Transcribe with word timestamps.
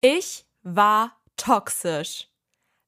Ich 0.00 0.46
war 0.62 1.16
toxisch. 1.36 2.28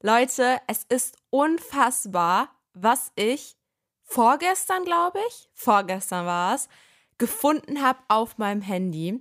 Leute, 0.01 0.60
es 0.69 0.85
ist 0.89 1.17
unfassbar, 1.31 2.51
was 2.73 3.10
ich 3.17 3.56
vorgestern, 4.04 4.85
glaube 4.85 5.19
ich, 5.29 5.49
vorgestern 5.53 6.25
war 6.25 6.54
es, 6.54 6.69
gefunden 7.19 7.83
habe 7.83 7.99
auf 8.07 8.38
meinem 8.38 8.62
Handy. 8.62 9.21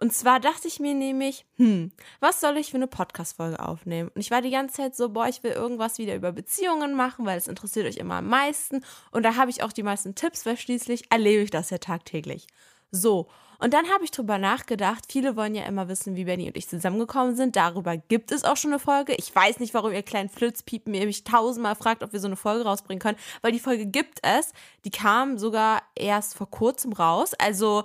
Und 0.00 0.12
zwar 0.12 0.40
dachte 0.40 0.66
ich 0.66 0.80
mir 0.80 0.94
nämlich, 0.94 1.46
hm, 1.58 1.92
was 2.18 2.40
soll 2.40 2.56
ich 2.56 2.70
für 2.70 2.76
eine 2.76 2.88
Podcast-Folge 2.88 3.60
aufnehmen? 3.60 4.10
Und 4.12 4.20
ich 4.20 4.32
war 4.32 4.42
die 4.42 4.50
ganze 4.50 4.76
Zeit 4.76 4.96
so, 4.96 5.10
boah, 5.10 5.28
ich 5.28 5.44
will 5.44 5.52
irgendwas 5.52 5.98
wieder 5.98 6.16
über 6.16 6.32
Beziehungen 6.32 6.94
machen, 6.94 7.24
weil 7.24 7.38
es 7.38 7.46
interessiert 7.46 7.86
euch 7.86 7.98
immer 7.98 8.16
am 8.16 8.28
meisten. 8.28 8.84
Und 9.12 9.22
da 9.22 9.36
habe 9.36 9.50
ich 9.50 9.62
auch 9.62 9.72
die 9.72 9.84
meisten 9.84 10.16
Tipps, 10.16 10.44
weil 10.44 10.56
schließlich 10.56 11.12
erlebe 11.12 11.44
ich 11.44 11.50
das 11.50 11.70
ja 11.70 11.78
tagtäglich. 11.78 12.48
So, 12.90 13.28
und 13.60 13.74
dann 13.74 13.88
habe 13.90 14.04
ich 14.04 14.12
drüber 14.12 14.38
nachgedacht. 14.38 15.06
Viele 15.10 15.34
wollen 15.34 15.54
ja 15.54 15.64
immer 15.64 15.88
wissen, 15.88 16.14
wie 16.14 16.24
Benny 16.24 16.46
und 16.46 16.56
ich 16.56 16.68
zusammengekommen 16.68 17.34
sind. 17.34 17.56
Darüber 17.56 17.96
gibt 17.96 18.30
es 18.30 18.44
auch 18.44 18.56
schon 18.56 18.70
eine 18.72 18.78
Folge. 18.78 19.14
Ich 19.16 19.34
weiß 19.34 19.58
nicht, 19.58 19.74
warum 19.74 19.92
ihr 19.92 20.04
kleinen 20.04 20.28
Flitzpiepen 20.28 20.92
mir 20.92 21.06
mich 21.06 21.24
tausendmal 21.24 21.74
fragt, 21.74 22.04
ob 22.04 22.12
wir 22.12 22.20
so 22.20 22.28
eine 22.28 22.36
Folge 22.36 22.64
rausbringen 22.64 23.00
können, 23.00 23.18
weil 23.42 23.50
die 23.50 23.58
Folge 23.58 23.86
gibt 23.86 24.20
es. 24.22 24.52
Die 24.84 24.90
kam 24.90 25.38
sogar 25.38 25.82
erst 25.96 26.36
vor 26.36 26.48
kurzem 26.48 26.92
raus. 26.92 27.34
Also 27.34 27.82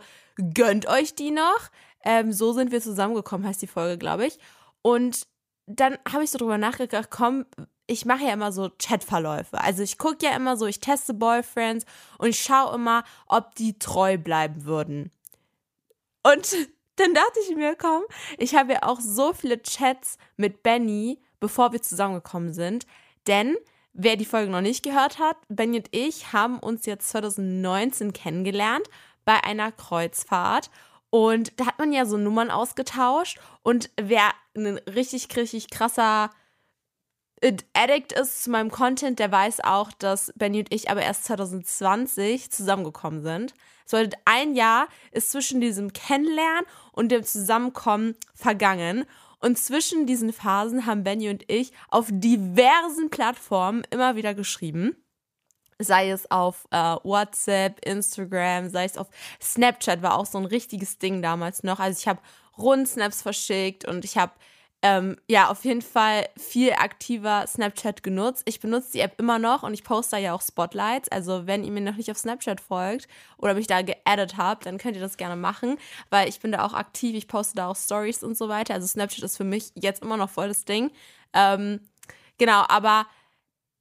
gönnt 0.53 0.87
euch 0.87 1.15
die 1.15 1.31
noch. 1.31 1.69
Ähm, 2.05 2.33
so 2.33 2.53
sind 2.53 2.71
wir 2.71 2.81
zusammengekommen, 2.81 3.47
heißt 3.47 3.61
die 3.61 3.67
Folge, 3.67 3.97
glaube 3.97 4.27
ich. 4.27 4.37
Und 4.83 5.25
dann 5.65 5.97
habe 6.11 6.23
ich 6.23 6.29
so 6.29 6.37
drüber 6.37 6.59
nachgedacht, 6.59 7.09
komm, 7.09 7.45
ich 7.87 8.05
mache 8.05 8.25
ja 8.25 8.33
immer 8.33 8.51
so 8.51 8.69
Chatverläufe. 8.77 9.59
Also 9.59 9.81
ich 9.81 9.97
gucke 9.97 10.25
ja 10.25 10.35
immer 10.35 10.55
so, 10.55 10.67
ich 10.67 10.79
teste 10.79 11.15
Boyfriends 11.15 11.85
und 12.19 12.29
ich 12.29 12.39
schaue 12.39 12.75
immer, 12.75 13.03
ob 13.27 13.55
die 13.55 13.79
treu 13.79 14.17
bleiben 14.17 14.65
würden. 14.65 15.11
Und 16.23 16.55
dann 16.95 17.13
dachte 17.13 17.39
ich 17.47 17.55
mir, 17.55 17.75
komm, 17.75 18.03
ich 18.37 18.55
habe 18.55 18.73
ja 18.73 18.83
auch 18.83 18.99
so 18.99 19.33
viele 19.33 19.61
Chats 19.61 20.17
mit 20.37 20.63
Benny, 20.63 21.19
bevor 21.39 21.71
wir 21.71 21.81
zusammengekommen 21.81 22.53
sind. 22.53 22.85
Denn 23.27 23.55
wer 23.93 24.15
die 24.15 24.25
Folge 24.25 24.51
noch 24.51 24.61
nicht 24.61 24.83
gehört 24.83 25.19
hat, 25.19 25.37
Benny 25.49 25.77
und 25.77 25.87
ich 25.91 26.33
haben 26.33 26.59
uns 26.59 26.85
jetzt 26.85 27.09
2019 27.09 28.13
kennengelernt 28.13 28.87
bei 29.25 29.43
einer 29.43 29.71
Kreuzfahrt. 29.71 30.69
Und 31.09 31.59
da 31.59 31.67
hat 31.67 31.77
man 31.77 31.93
ja 31.93 32.05
so 32.05 32.17
Nummern 32.17 32.49
ausgetauscht. 32.49 33.39
Und 33.61 33.91
wer 34.01 34.31
ein 34.55 34.77
richtig, 34.87 35.35
richtig 35.35 35.69
krasser 35.69 36.31
Addict 37.73 38.13
ist 38.13 38.43
zu 38.43 38.51
meinem 38.51 38.71
Content, 38.71 39.19
der 39.19 39.31
weiß 39.31 39.61
auch, 39.61 39.91
dass 39.91 40.31
Benny 40.35 40.59
und 40.59 40.73
ich 40.73 40.89
aber 40.89 41.01
erst 41.01 41.25
2020 41.25 42.49
zusammengekommen 42.51 43.21
sind. 43.21 43.53
Es 43.85 43.91
bedeutet, 43.91 44.15
ein 44.25 44.55
Jahr 44.55 44.87
ist 45.11 45.31
zwischen 45.31 45.59
diesem 45.59 45.91
Kennenlernen 45.91 46.65
und 46.93 47.11
dem 47.11 47.23
Zusammenkommen 47.23 48.15
vergangen. 48.33 49.05
Und 49.39 49.57
zwischen 49.57 50.05
diesen 50.05 50.31
Phasen 50.31 50.85
haben 50.85 51.03
Benny 51.03 51.29
und 51.29 51.43
ich 51.51 51.73
auf 51.89 52.07
diversen 52.09 53.09
Plattformen 53.09 53.83
immer 53.89 54.15
wieder 54.15 54.33
geschrieben. 54.33 54.95
Sei 55.79 56.11
es 56.11 56.31
auf 56.31 56.65
äh, 56.71 56.95
WhatsApp, 57.03 57.85
Instagram, 57.85 58.69
sei 58.69 58.85
es 58.85 58.97
auf 58.97 59.07
Snapchat, 59.41 60.01
war 60.01 60.17
auch 60.17 60.25
so 60.25 60.37
ein 60.37 60.45
richtiges 60.45 60.97
Ding 60.97 61.21
damals 61.21 61.63
noch. 61.63 61.79
Also 61.79 61.99
ich 61.99 62.07
habe 62.07 62.21
Rundsnaps 62.57 63.21
verschickt 63.21 63.85
und 63.85 64.05
ich 64.05 64.17
habe 64.17 64.31
ähm, 64.85 65.15
ja, 65.29 65.49
auf 65.49 65.63
jeden 65.63 65.81
Fall 65.81 66.27
viel 66.37 66.73
aktiver 66.73 67.45
Snapchat 67.47 68.03
genutzt. 68.03 68.43
Ich 68.45 68.59
benutze 68.59 68.91
die 68.91 68.99
App 68.99 69.17
immer 69.17 69.39
noch 69.39 69.63
und 69.63 69.73
ich 69.73 69.85
poste 69.85 70.17
da 70.17 70.21
ja 70.21 70.33
auch 70.33 70.41
Spotlights. 70.41 71.07
Also, 71.07 71.47
wenn 71.47 71.63
ihr 71.63 71.71
mir 71.71 71.79
noch 71.79 71.95
nicht 71.95 72.11
auf 72.11 72.17
Snapchat 72.17 72.59
folgt 72.59 73.07
oder 73.37 73.53
mich 73.53 73.67
da 73.67 73.81
geaddet 73.81 74.35
habt, 74.35 74.65
dann 74.65 74.77
könnt 74.77 74.97
ihr 74.97 75.01
das 75.01 75.15
gerne 75.15 75.37
machen, 75.37 75.77
weil 76.09 76.27
ich 76.27 76.41
bin 76.41 76.51
da 76.51 76.65
auch 76.65 76.73
aktiv. 76.73 77.15
Ich 77.15 77.29
poste 77.29 77.55
da 77.55 77.69
auch 77.69 77.77
Stories 77.77 78.23
und 78.23 78.37
so 78.37 78.49
weiter. 78.49 78.73
Also, 78.73 78.85
Snapchat 78.87 79.23
ist 79.23 79.37
für 79.37 79.45
mich 79.45 79.71
jetzt 79.75 80.03
immer 80.03 80.17
noch 80.17 80.29
voll 80.29 80.49
das 80.49 80.65
Ding. 80.65 80.91
Ähm, 81.33 81.79
genau, 82.37 82.65
aber 82.67 83.07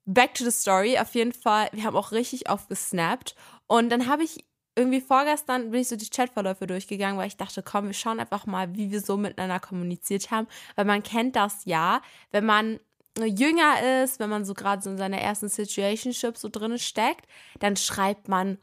back 0.05 0.35
to 0.35 0.45
the 0.45 0.53
story. 0.53 1.01
Auf 1.01 1.17
jeden 1.17 1.33
Fall, 1.33 1.69
wir 1.73 1.83
haben 1.83 1.97
auch 1.97 2.13
richtig 2.13 2.49
oft 2.49 2.69
gesnappt. 2.69 3.35
Und 3.67 3.91
dann 3.91 4.07
habe 4.07 4.23
ich 4.23 4.45
irgendwie 4.75 5.01
vorgestern 5.01 5.71
bin 5.71 5.81
ich 5.81 5.89
so 5.89 5.97
die 5.97 6.09
Chatverläufe 6.09 6.67
durchgegangen, 6.67 7.19
weil 7.19 7.29
ich 7.29 7.37
dachte, 7.37 7.63
komm, 7.63 7.87
wir 7.87 7.95
schauen 7.95 8.21
einfach 8.21 8.47
mal, 8.47 8.75
wie 8.75 8.91
wir 8.91 9.01
so 9.01 9.17
miteinander 9.17 9.61
kommuniziert 9.61 10.31
haben. 10.31 10.47
Weil 10.77 10.87
man 10.87 11.03
kennt 11.03 11.37
das 11.37 11.65
ja, 11.65 12.01
wenn 12.31 12.47
man 12.47 12.81
jünger 13.19 14.03
ist, 14.03 14.21
wenn 14.21 14.31
man 14.31 14.45
so 14.45 14.55
gerade 14.55 14.83
so 14.83 14.91
in 14.91 14.99
seiner 14.99 15.19
ersten 15.19 15.49
Situationship 15.49 16.39
so 16.39 16.49
drin 16.49 16.79
steckt, 16.79 17.27
dann 17.61 17.77
schreibt 17.77 18.29
man 18.29 18.59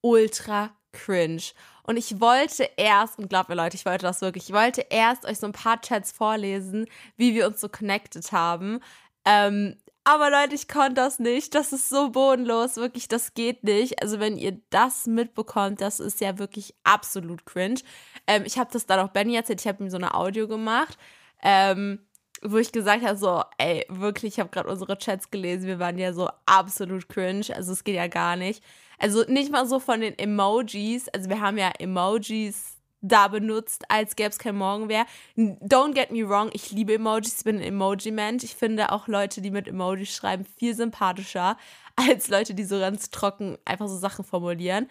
ultra 0.00 0.70
cringe. 0.92 1.42
Und 1.84 1.96
ich 1.96 2.20
wollte 2.20 2.68
erst, 2.76 3.18
und 3.18 3.28
glaubt 3.28 3.48
mir 3.48 3.54
Leute, 3.54 3.76
ich 3.76 3.86
wollte 3.86 4.04
das 4.04 4.20
wirklich, 4.20 4.48
ich 4.48 4.54
wollte 4.54 4.86
erst 4.90 5.24
euch 5.24 5.38
so 5.38 5.46
ein 5.46 5.52
paar 5.52 5.80
Chats 5.80 6.12
vorlesen, 6.12 6.86
wie 7.16 7.34
wir 7.34 7.46
uns 7.46 7.60
so 7.60 7.68
connected 7.68 8.30
haben. 8.32 8.80
Ähm, 9.24 9.76
aber 10.04 10.30
Leute, 10.30 10.54
ich 10.54 10.66
konnte 10.66 10.94
das 10.94 11.18
nicht. 11.20 11.54
Das 11.54 11.72
ist 11.72 11.88
so 11.88 12.10
bodenlos. 12.10 12.76
Wirklich, 12.76 13.06
das 13.06 13.34
geht 13.34 13.62
nicht. 13.62 14.02
Also, 14.02 14.18
wenn 14.18 14.36
ihr 14.36 14.60
das 14.70 15.06
mitbekommt, 15.06 15.80
das 15.80 16.00
ist 16.00 16.20
ja 16.20 16.38
wirklich 16.38 16.74
absolut 16.82 17.46
cringe. 17.46 17.80
Ähm, 18.26 18.42
ich 18.44 18.58
habe 18.58 18.70
das 18.72 18.86
dann 18.86 19.00
auch 19.00 19.10
Benny 19.12 19.36
erzählt. 19.36 19.60
Ich 19.60 19.68
habe 19.68 19.82
ihm 19.84 19.90
so 19.90 19.96
eine 19.96 20.14
Audio 20.14 20.48
gemacht, 20.48 20.98
ähm, 21.42 22.00
wo 22.42 22.58
ich 22.58 22.72
gesagt 22.72 23.04
habe: 23.04 23.16
so, 23.16 23.44
ey, 23.58 23.86
wirklich, 23.88 24.34
ich 24.34 24.40
habe 24.40 24.50
gerade 24.50 24.68
unsere 24.68 24.98
Chats 24.98 25.30
gelesen. 25.30 25.66
Wir 25.66 25.78
waren 25.78 25.98
ja 25.98 26.12
so 26.12 26.28
absolut 26.46 27.08
cringe. 27.08 27.46
Also, 27.54 27.72
es 27.72 27.84
geht 27.84 27.94
ja 27.96 28.08
gar 28.08 28.34
nicht. 28.36 28.62
Also, 28.98 29.24
nicht 29.28 29.52
mal 29.52 29.66
so 29.66 29.78
von 29.78 30.00
den 30.00 30.18
Emojis. 30.18 31.08
Also, 31.10 31.28
wir 31.30 31.40
haben 31.40 31.58
ja 31.58 31.70
Emojis 31.78 32.81
da 33.02 33.28
benutzt, 33.28 33.84
als 33.88 34.16
gäbe 34.16 34.30
es 34.30 34.38
kein 34.38 34.56
Morgen 34.56 34.86
mehr. 34.86 35.04
Don't 35.36 35.92
get 35.92 36.10
me 36.10 36.26
wrong, 36.26 36.50
ich 36.52 36.70
liebe 36.70 36.94
Emojis, 36.94 37.38
ich 37.38 37.44
bin 37.44 37.56
ein 37.56 37.62
Emoji-Mensch. 37.62 38.44
Ich 38.44 38.54
finde 38.54 38.92
auch 38.92 39.08
Leute, 39.08 39.42
die 39.42 39.50
mit 39.50 39.68
Emojis 39.68 40.14
schreiben, 40.14 40.44
viel 40.44 40.74
sympathischer 40.74 41.56
als 41.96 42.28
Leute, 42.28 42.54
die 42.54 42.64
so 42.64 42.78
ganz 42.78 43.10
trocken 43.10 43.58
einfach 43.64 43.88
so 43.88 43.98
Sachen 43.98 44.24
formulieren. 44.24 44.88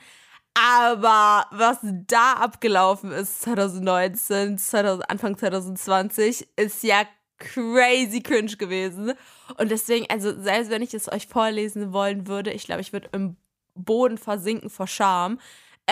Aber 0.54 1.48
was 1.52 1.78
da 1.82 2.34
abgelaufen 2.34 3.12
ist 3.12 3.42
2019, 3.44 4.58
2000, 4.58 5.10
Anfang 5.10 5.38
2020, 5.38 6.50
ist 6.58 6.84
ja 6.84 7.06
crazy 7.38 8.22
cringe 8.22 8.58
gewesen. 8.58 9.14
Und 9.58 9.72
deswegen, 9.72 10.06
also 10.10 10.40
selbst 10.40 10.70
wenn 10.70 10.82
ich 10.82 10.94
es 10.94 11.12
euch 11.12 11.28
vorlesen 11.28 11.94
wollen 11.94 12.28
würde, 12.28 12.52
ich 12.52 12.66
glaube, 12.66 12.82
ich 12.82 12.92
würde 12.92 13.10
im 13.14 13.38
Boden 13.76 14.18
versinken 14.18 14.70
vor 14.70 14.88
Scham. 14.88 15.40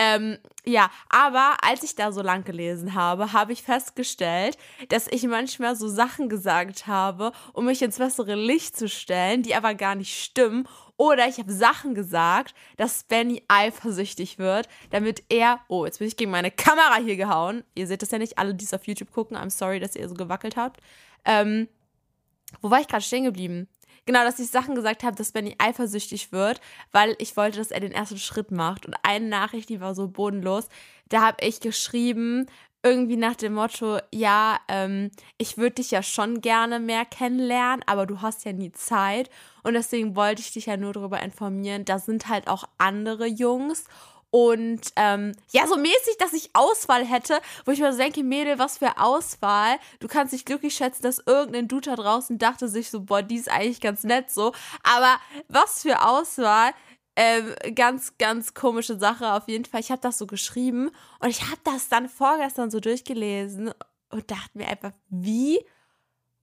Ähm, 0.02 0.38
ja, 0.64 0.90
aber 1.10 1.58
als 1.62 1.82
ich 1.82 1.94
da 1.94 2.10
so 2.10 2.22
lang 2.22 2.42
gelesen 2.44 2.94
habe, 2.94 3.34
habe 3.34 3.52
ich 3.52 3.62
festgestellt, 3.62 4.56
dass 4.88 5.06
ich 5.06 5.24
manchmal 5.24 5.76
so 5.76 5.88
Sachen 5.88 6.30
gesagt 6.30 6.86
habe, 6.86 7.32
um 7.52 7.66
mich 7.66 7.82
ins 7.82 7.98
bessere 7.98 8.34
Licht 8.34 8.78
zu 8.78 8.88
stellen, 8.88 9.42
die 9.42 9.54
aber 9.54 9.74
gar 9.74 9.94
nicht 9.94 10.18
stimmen. 10.18 10.66
Oder 10.96 11.28
ich 11.28 11.36
habe 11.38 11.52
Sachen 11.52 11.94
gesagt, 11.94 12.54
dass 12.78 13.04
Benny 13.04 13.42
eifersüchtig 13.48 14.38
wird, 14.38 14.68
damit 14.88 15.22
er. 15.28 15.60
Oh, 15.68 15.84
jetzt 15.84 15.98
bin 15.98 16.08
ich 16.08 16.16
gegen 16.16 16.30
meine 16.30 16.50
Kamera 16.50 16.96
hier 16.96 17.16
gehauen. 17.16 17.62
Ihr 17.74 17.86
seht 17.86 18.00
das 18.00 18.10
ja 18.10 18.16
nicht, 18.16 18.38
alle, 18.38 18.54
die 18.54 18.64
es 18.64 18.72
auf 18.72 18.86
YouTube 18.86 19.12
gucken. 19.12 19.36
I'm 19.36 19.50
sorry, 19.50 19.80
dass 19.80 19.96
ihr 19.96 20.08
so 20.08 20.14
gewackelt 20.14 20.56
habt. 20.56 20.80
Ähm, 21.26 21.68
wo 22.62 22.70
war 22.70 22.80
ich 22.80 22.88
gerade 22.88 23.04
stehen 23.04 23.24
geblieben? 23.24 23.68
Genau, 24.10 24.24
dass 24.24 24.40
ich 24.40 24.50
Sachen 24.50 24.74
gesagt 24.74 25.04
habe, 25.04 25.14
dass 25.14 25.30
Benny 25.30 25.54
eifersüchtig 25.58 26.32
wird, 26.32 26.60
weil 26.90 27.14
ich 27.20 27.36
wollte, 27.36 27.58
dass 27.58 27.70
er 27.70 27.78
den 27.78 27.92
ersten 27.92 28.18
Schritt 28.18 28.50
macht. 28.50 28.84
Und 28.84 28.96
eine 29.04 29.28
Nachricht, 29.28 29.68
die 29.68 29.80
war 29.80 29.94
so 29.94 30.08
bodenlos, 30.08 30.66
da 31.08 31.20
habe 31.20 31.36
ich 31.46 31.60
geschrieben, 31.60 32.46
irgendwie 32.82 33.16
nach 33.16 33.36
dem 33.36 33.54
Motto, 33.54 33.98
ja, 34.10 34.58
ähm, 34.66 35.12
ich 35.38 35.58
würde 35.58 35.76
dich 35.76 35.92
ja 35.92 36.02
schon 36.02 36.40
gerne 36.40 36.80
mehr 36.80 37.04
kennenlernen, 37.04 37.84
aber 37.86 38.04
du 38.04 38.20
hast 38.20 38.44
ja 38.44 38.52
nie 38.52 38.72
Zeit. 38.72 39.30
Und 39.62 39.74
deswegen 39.74 40.16
wollte 40.16 40.42
ich 40.42 40.50
dich 40.50 40.66
ja 40.66 40.76
nur 40.76 40.92
darüber 40.92 41.22
informieren, 41.22 41.84
da 41.84 42.00
sind 42.00 42.26
halt 42.26 42.48
auch 42.48 42.64
andere 42.78 43.26
Jungs 43.26 43.84
und 44.30 44.80
ähm, 44.94 45.32
ja, 45.50 45.66
so 45.66 45.76
mäßig, 45.76 46.16
dass 46.18 46.32
ich 46.32 46.50
Auswahl 46.52 47.04
hätte, 47.04 47.40
wo 47.64 47.72
ich 47.72 47.80
mir 47.80 47.92
so 47.92 47.98
denke, 47.98 48.22
Mädel, 48.22 48.58
was 48.58 48.78
für 48.78 48.98
Auswahl. 48.98 49.78
Du 49.98 50.06
kannst 50.06 50.32
dich 50.32 50.44
glücklich 50.44 50.74
schätzen, 50.74 51.02
dass 51.02 51.22
irgendein 51.26 51.66
Dude 51.66 51.90
da 51.90 51.96
draußen 51.96 52.38
dachte 52.38 52.68
sich 52.68 52.90
so, 52.90 53.00
boah, 53.00 53.22
die 53.22 53.36
ist 53.36 53.50
eigentlich 53.50 53.80
ganz 53.80 54.04
nett 54.04 54.30
so. 54.30 54.52
Aber 54.82 55.18
was 55.48 55.82
für 55.82 56.06
Auswahl. 56.06 56.72
Ähm, 57.16 57.54
ganz, 57.74 58.16
ganz 58.18 58.54
komische 58.54 58.96
Sache 58.96 59.32
auf 59.32 59.48
jeden 59.48 59.64
Fall. 59.64 59.80
Ich 59.80 59.90
habe 59.90 60.00
das 60.00 60.16
so 60.16 60.26
geschrieben 60.28 60.90
und 61.18 61.28
ich 61.28 61.42
habe 61.42 61.60
das 61.64 61.88
dann 61.88 62.08
vorgestern 62.08 62.70
so 62.70 62.78
durchgelesen 62.78 63.74
und 64.10 64.30
dachte 64.30 64.50
mir 64.56 64.68
einfach, 64.68 64.92
wie 65.08 65.58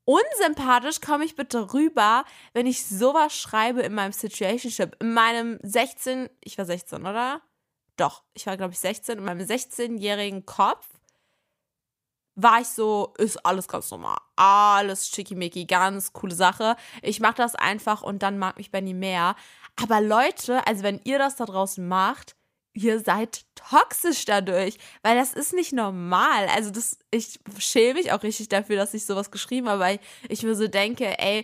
unsympathisch 0.03 1.01
komme 1.01 1.23
ich 1.23 1.35
bitte 1.35 1.73
rüber, 1.73 2.25
wenn 2.53 2.65
ich 2.65 2.85
sowas 2.85 3.33
schreibe 3.33 3.81
in 3.81 3.93
meinem 3.93 4.11
Situationship. 4.11 4.97
In 4.99 5.13
meinem 5.13 5.57
16, 5.63 6.29
ich 6.41 6.57
war 6.57 6.65
16, 6.65 6.99
oder? 6.99 7.41
Doch, 7.97 8.23
ich 8.33 8.45
war, 8.45 8.57
glaube 8.57 8.73
ich, 8.73 8.79
16. 8.79 9.17
In 9.17 9.25
meinem 9.25 9.45
16-jährigen 9.45 10.45
Kopf 10.45 10.87
war 12.35 12.61
ich 12.61 12.67
so, 12.67 13.13
ist 13.17 13.43
alles 13.45 13.67
ganz 13.67 13.89
normal. 13.89 14.17
Alles 14.35 15.09
schickimicki, 15.09 15.65
ganz 15.65 16.13
coole 16.13 16.35
Sache. 16.35 16.75
Ich 17.01 17.19
mache 17.19 17.37
das 17.37 17.55
einfach 17.55 18.03
und 18.03 18.21
dann 18.21 18.37
mag 18.37 18.57
mich 18.57 18.71
Benny 18.71 18.93
mehr. 18.93 19.35
Aber 19.75 20.01
Leute, 20.01 20.65
also 20.67 20.83
wenn 20.83 21.01
ihr 21.03 21.17
das 21.17 21.35
da 21.35 21.45
draußen 21.45 21.85
macht, 21.87 22.35
ihr 22.73 22.99
seid 22.99 23.45
toxisch 23.55 24.25
dadurch, 24.25 24.77
weil 25.01 25.17
das 25.17 25.33
ist 25.33 25.53
nicht 25.53 25.73
normal. 25.73 26.47
Also 26.49 26.69
das, 26.69 26.99
ich 27.09 27.39
schäme 27.57 27.95
mich 27.95 28.11
auch 28.11 28.21
richtig 28.21 28.49
dafür, 28.49 28.75
dass 28.75 28.93
ich 28.93 29.05
sowas 29.05 29.31
geschrieben 29.31 29.67
habe, 29.67 29.79
weil 29.79 29.99
ich 30.29 30.43
mir 30.43 30.55
so 30.55 30.67
denke, 30.67 31.17
ey, 31.19 31.43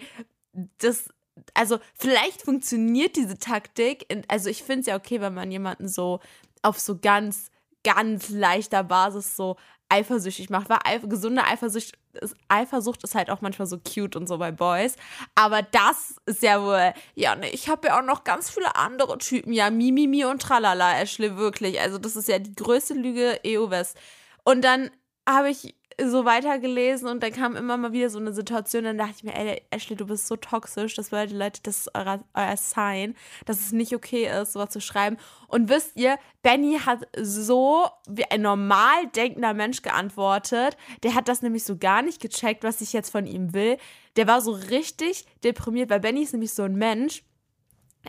das, 0.77 1.09
also 1.55 1.79
vielleicht 1.95 2.43
funktioniert 2.43 3.15
diese 3.15 3.39
Taktik. 3.39 4.05
Also 4.27 4.49
ich 4.49 4.61
finde 4.61 4.81
es 4.81 4.85
ja 4.85 4.95
okay, 4.95 5.21
wenn 5.21 5.33
man 5.33 5.51
jemanden 5.51 5.87
so 5.87 6.19
auf 6.63 6.79
so 6.79 6.97
ganz, 6.97 7.49
ganz 7.83 8.29
leichter 8.29 8.83
Basis 8.83 9.35
so 9.35 9.57
eifersüchtig 9.89 10.49
macht. 10.49 10.69
Weil 10.69 10.79
Eif 10.85 11.07
gesunde 11.07 11.43
Eifersucht 11.43 11.93
ist, 12.13 12.35
Eifersucht 12.47 13.03
ist 13.03 13.15
halt 13.15 13.29
auch 13.29 13.41
manchmal 13.41 13.67
so 13.67 13.77
cute 13.77 14.15
und 14.15 14.27
so 14.27 14.37
bei 14.37 14.51
Boys. 14.51 14.95
Aber 15.35 15.61
das 15.61 16.15
ist 16.25 16.41
ja 16.41 16.61
wohl, 16.63 16.93
ja, 17.15 17.35
ne, 17.35 17.49
ich 17.49 17.69
habe 17.69 17.87
ja 17.87 17.99
auch 17.99 18.03
noch 18.03 18.23
ganz 18.23 18.49
viele 18.49 18.75
andere 18.75 19.17
Typen. 19.17 19.53
Ja, 19.53 19.69
Mimimi 19.69 20.25
und 20.25 20.41
Tralala, 20.41 20.99
Ashley, 20.99 21.37
wirklich. 21.37 21.79
Also, 21.79 21.97
das 21.97 22.15
ist 22.15 22.27
ja 22.27 22.39
die 22.39 22.55
größte 22.55 22.93
Lüge 22.93 23.39
EU-West. 23.45 23.97
Und 24.43 24.63
dann 24.63 24.89
habe 25.27 25.49
ich 25.49 25.75
so 26.01 26.25
weitergelesen 26.25 27.07
und 27.07 27.21
dann 27.23 27.31
kam 27.31 27.55
immer 27.55 27.77
mal 27.77 27.91
wieder 27.91 28.09
so 28.09 28.19
eine 28.19 28.33
Situation, 28.33 28.83
dann 28.83 28.97
dachte 28.97 29.13
ich 29.17 29.23
mir, 29.23 29.35
ey, 29.35 29.61
Ashley, 29.69 29.95
du 29.95 30.05
bist 30.05 30.27
so 30.27 30.35
toxisch, 30.35 30.95
das 30.95 31.09
bedeutet, 31.09 31.37
Leute, 31.37 31.61
das 31.63 31.77
ist 31.79 31.95
euer, 31.95 32.23
euer 32.33 32.57
Sign, 32.57 33.15
dass 33.45 33.59
es 33.59 33.71
nicht 33.71 33.95
okay 33.95 34.29
ist, 34.29 34.53
sowas 34.53 34.69
zu 34.69 34.81
schreiben. 34.81 35.17
Und 35.47 35.69
wisst 35.69 35.95
ihr, 35.95 36.17
Benny 36.41 36.79
hat 36.85 37.07
so 37.17 37.87
wie 38.07 38.25
ein 38.25 38.41
normal 38.41 39.07
denkender 39.15 39.53
Mensch 39.53 39.81
geantwortet. 39.81 40.77
Der 41.03 41.15
hat 41.15 41.27
das 41.27 41.41
nämlich 41.41 41.63
so 41.63 41.77
gar 41.77 42.01
nicht 42.01 42.21
gecheckt, 42.21 42.63
was 42.63 42.81
ich 42.81 42.93
jetzt 42.93 43.11
von 43.11 43.25
ihm 43.25 43.53
will. 43.53 43.77
Der 44.15 44.27
war 44.27 44.41
so 44.41 44.51
richtig 44.51 45.25
deprimiert, 45.43 45.89
weil 45.89 45.99
Benny 45.99 46.23
ist 46.23 46.33
nämlich 46.33 46.53
so 46.53 46.63
ein 46.63 46.75
Mensch, 46.75 47.23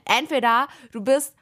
entweder 0.04 0.68
du 0.92 1.00
bist 1.00 1.34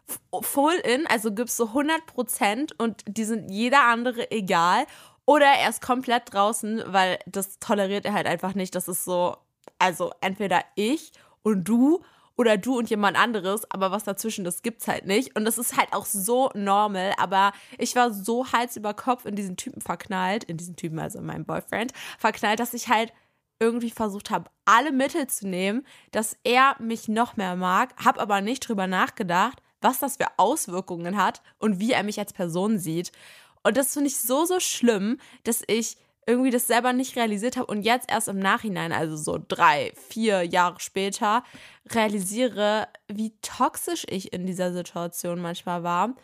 full 0.43 0.75
in, 0.85 1.07
also 1.07 1.33
gibst 1.33 1.57
so 1.57 1.69
100% 1.69 2.73
und 2.79 3.03
die 3.07 3.25
sind 3.25 3.51
jeder 3.51 3.85
andere 3.85 4.31
egal, 4.31 4.87
oder 5.25 5.47
er 5.47 5.69
ist 5.71 5.83
komplett 5.83 6.33
draußen, 6.33 6.83
weil 6.87 7.19
das 7.27 7.59
toleriert 7.59 8.05
er 8.05 8.13
halt 8.13 8.27
einfach 8.27 8.55
nicht. 8.55 8.75
Das 8.75 8.89
ist 8.89 9.05
so, 9.05 9.37
also 9.79 10.13
entweder 10.21 10.63
ich 10.75 11.13
und 11.43 11.65
du 11.65 12.03
oder 12.37 12.57
du 12.57 12.79
und 12.79 12.91
jemand 12.91 13.19
anderes, 13.19 13.71
aber 13.71 13.91
was 13.91 14.05
dazwischen, 14.05 14.45
das 14.45 14.63
gibt's 14.63 14.89
halt 14.89 15.07
nicht. 15.07 15.37
Und 15.37 15.45
das 15.45 15.59
ist 15.59 15.77
halt 15.77 15.93
auch 15.93 16.07
so 16.07 16.51
normal, 16.55 17.13
aber 17.19 17.53
ich 17.79 17.95
war 17.95 18.13
so 18.13 18.51
Hals 18.53 18.77
über 18.77 18.95
Kopf 18.95 19.27
in 19.27 19.37
diesen 19.37 19.57
Typen 19.57 19.81
verknallt, 19.81 20.45
in 20.45 20.57
diesen 20.57 20.77
Typen, 20.77 20.99
also 20.99 21.19
in 21.19 21.27
meinem 21.27 21.45
Boyfriend, 21.45 21.93
verknallt, 22.19 22.59
dass 22.59 22.75
ich 22.75 22.89
halt 22.89 23.13
irgendwie 23.61 23.91
versucht 23.91 24.31
habe, 24.31 24.51
alle 24.65 24.91
Mittel 24.91 25.29
zu 25.29 25.47
nehmen, 25.47 25.87
dass 26.11 26.37
er 26.43 26.75
mich 26.81 27.07
noch 27.07 27.37
mehr 27.37 27.55
mag, 27.55 27.95
habe 28.05 28.21
aber 28.21 28.41
nicht 28.41 28.67
drüber 28.67 28.89
nachgedacht, 28.89 29.63
was 29.81 30.01
das 30.01 30.17
für 30.17 30.27
Auswirkungen 30.37 31.17
hat 31.17 31.43
und 31.59 31.79
wie 31.79 31.93
er 31.93 32.03
mich 32.03 32.19
als 32.19 32.33
Person 32.33 32.79
sieht. 32.79 33.13
Und 33.63 33.77
das 33.77 33.93
finde 33.93 34.09
ich 34.09 34.19
so, 34.19 34.45
so 34.45 34.61
schlimm, 34.61 35.19
dass 35.45 35.63
ich 35.67 35.97
irgendwie 36.27 36.51
das 36.51 36.67
selber 36.67 36.93
nicht 36.93 37.17
realisiert 37.17 37.57
habe 37.57 37.67
und 37.67 37.83
jetzt 37.83 38.11
erst 38.11 38.29
im 38.29 38.39
Nachhinein, 38.39 38.93
also 38.93 39.17
so 39.17 39.39
drei, 39.47 39.93
vier 40.09 40.43
Jahre 40.45 40.79
später, 40.79 41.43
realisiere, 41.91 42.89
wie 43.09 43.37
toxisch 43.43 44.05
ich 44.09 44.33
in 44.33 44.47
dieser 44.47 44.73
Situation 44.73 45.41
manchmal 45.41 45.83
war. 45.83 46.15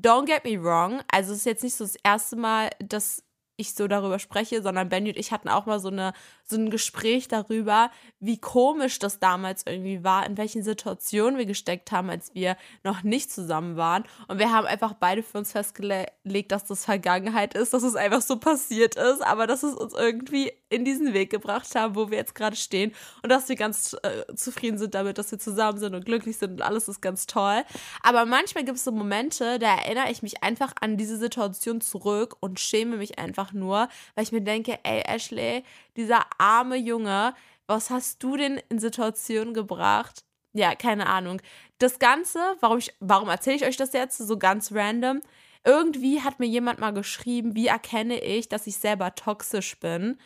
Don't 0.00 0.26
get 0.26 0.44
me 0.44 0.62
wrong, 0.62 1.00
also 1.10 1.32
es 1.32 1.38
ist 1.38 1.46
jetzt 1.46 1.62
nicht 1.62 1.76
so 1.76 1.84
das 1.84 1.96
erste 2.02 2.36
Mal, 2.36 2.70
dass 2.80 3.22
ich 3.56 3.74
so 3.74 3.88
darüber 3.88 4.18
spreche, 4.18 4.62
sondern 4.62 4.88
Benny 4.88 5.10
und 5.10 5.16
ich 5.16 5.32
hatten 5.32 5.48
auch 5.48 5.66
mal 5.66 5.80
so, 5.80 5.88
eine, 5.88 6.12
so 6.44 6.56
ein 6.56 6.70
Gespräch 6.70 7.28
darüber, 7.28 7.90
wie 8.20 8.38
komisch 8.38 8.98
das 8.98 9.18
damals 9.18 9.64
irgendwie 9.66 10.04
war, 10.04 10.26
in 10.26 10.36
welchen 10.36 10.62
Situationen 10.62 11.38
wir 11.38 11.46
gesteckt 11.46 11.90
haben, 11.90 12.10
als 12.10 12.34
wir 12.34 12.56
noch 12.84 13.02
nicht 13.02 13.32
zusammen 13.32 13.76
waren. 13.76 14.04
Und 14.28 14.38
wir 14.38 14.52
haben 14.52 14.66
einfach 14.66 14.94
beide 14.94 15.22
für 15.22 15.38
uns 15.38 15.52
festgelegt, 15.52 16.52
dass 16.52 16.64
das 16.64 16.84
Vergangenheit 16.84 17.54
ist, 17.54 17.72
dass 17.72 17.82
es 17.82 17.96
einfach 17.96 18.22
so 18.22 18.38
passiert 18.38 18.96
ist, 18.96 19.22
aber 19.22 19.46
dass 19.46 19.62
es 19.62 19.74
uns 19.74 19.94
irgendwie 19.94 20.52
in 20.68 20.84
diesen 20.84 21.14
Weg 21.14 21.30
gebracht 21.30 21.74
haben, 21.74 21.94
wo 21.94 22.10
wir 22.10 22.18
jetzt 22.18 22.34
gerade 22.34 22.56
stehen 22.56 22.92
und 23.22 23.30
dass 23.30 23.48
wir 23.48 23.56
ganz 23.56 23.96
äh, 24.02 24.34
zufrieden 24.34 24.78
sind 24.78 24.94
damit, 24.94 25.18
dass 25.18 25.30
wir 25.30 25.38
zusammen 25.38 25.78
sind 25.78 25.94
und 25.94 26.04
glücklich 26.04 26.38
sind 26.38 26.52
und 26.52 26.62
alles 26.62 26.88
ist 26.88 27.00
ganz 27.00 27.26
toll. 27.26 27.62
Aber 28.02 28.26
manchmal 28.26 28.64
gibt 28.64 28.78
es 28.78 28.84
so 28.84 28.92
Momente, 28.92 29.58
da 29.58 29.76
erinnere 29.76 30.10
ich 30.10 30.22
mich 30.22 30.42
einfach 30.42 30.72
an 30.80 30.96
diese 30.96 31.18
Situation 31.18 31.80
zurück 31.80 32.36
und 32.40 32.58
schäme 32.58 32.96
mich 32.96 33.18
einfach 33.18 33.52
nur, 33.52 33.88
weil 34.14 34.24
ich 34.24 34.32
mir 34.32 34.40
denke, 34.40 34.78
ey 34.82 35.02
Ashley, 35.06 35.62
dieser 35.96 36.26
arme 36.38 36.76
Junge, 36.76 37.34
was 37.66 37.90
hast 37.90 38.22
du 38.22 38.36
denn 38.36 38.60
in 38.68 38.78
Situationen 38.78 39.54
gebracht? 39.54 40.24
Ja, 40.52 40.74
keine 40.74 41.06
Ahnung. 41.06 41.42
Das 41.78 41.98
Ganze, 41.98 42.38
warum, 42.60 42.80
warum 43.00 43.28
erzähle 43.28 43.56
ich 43.56 43.64
euch 43.64 43.76
das 43.76 43.92
jetzt 43.92 44.18
so 44.18 44.38
ganz 44.38 44.72
random? 44.72 45.20
Irgendwie 45.64 46.22
hat 46.22 46.38
mir 46.38 46.46
jemand 46.46 46.78
mal 46.78 46.92
geschrieben, 46.92 47.54
wie 47.54 47.66
erkenne 47.66 48.20
ich, 48.20 48.48
dass 48.48 48.66
ich 48.66 48.76
selber 48.78 49.14
toxisch 49.14 49.78
bin 49.78 50.16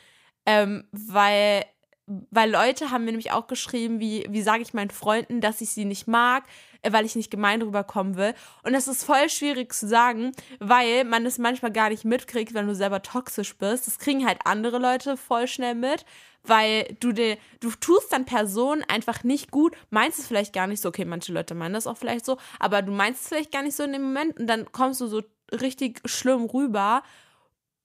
ähm, 0.50 0.84
weil, 0.90 1.64
weil 2.06 2.50
Leute 2.50 2.90
haben 2.90 3.04
mir 3.04 3.12
nämlich 3.12 3.30
auch 3.30 3.46
geschrieben, 3.46 4.00
wie, 4.00 4.26
wie 4.28 4.42
sage 4.42 4.62
ich 4.62 4.74
meinen 4.74 4.90
Freunden, 4.90 5.40
dass 5.40 5.60
ich 5.60 5.70
sie 5.70 5.84
nicht 5.84 6.08
mag, 6.08 6.42
äh, 6.82 6.92
weil 6.92 7.06
ich 7.06 7.14
nicht 7.14 7.30
gemein 7.30 7.62
rüberkommen 7.62 8.16
will. 8.16 8.34
Und 8.64 8.72
das 8.72 8.88
ist 8.88 9.04
voll 9.04 9.28
schwierig 9.30 9.72
zu 9.72 9.86
sagen, 9.86 10.32
weil 10.58 11.04
man 11.04 11.24
es 11.24 11.38
manchmal 11.38 11.70
gar 11.70 11.90
nicht 11.90 12.04
mitkriegt, 12.04 12.52
wenn 12.52 12.66
du 12.66 12.74
selber 12.74 13.00
toxisch 13.02 13.56
bist. 13.56 13.86
Das 13.86 14.00
kriegen 14.00 14.26
halt 14.26 14.38
andere 14.44 14.78
Leute 14.78 15.16
voll 15.16 15.46
schnell 15.46 15.76
mit, 15.76 16.04
weil 16.42 16.96
du 16.98 17.12
de, 17.12 17.38
du 17.60 17.70
tust 17.70 18.12
dann 18.12 18.24
Personen 18.24 18.82
einfach 18.88 19.22
nicht 19.22 19.52
gut, 19.52 19.76
meinst 19.90 20.18
es 20.18 20.26
vielleicht 20.26 20.52
gar 20.52 20.66
nicht 20.66 20.82
so, 20.82 20.88
okay, 20.88 21.04
manche 21.04 21.32
Leute 21.32 21.54
meinen 21.54 21.74
das 21.74 21.86
auch 21.86 21.96
vielleicht 21.96 22.26
so, 22.26 22.38
aber 22.58 22.82
du 22.82 22.90
meinst 22.90 23.22
es 23.22 23.28
vielleicht 23.28 23.52
gar 23.52 23.62
nicht 23.62 23.76
so 23.76 23.84
in 23.84 23.92
dem 23.92 24.02
Moment 24.02 24.40
und 24.40 24.48
dann 24.48 24.72
kommst 24.72 25.00
du 25.00 25.06
so 25.06 25.22
richtig 25.52 26.00
schlimm 26.06 26.46
rüber 26.46 27.04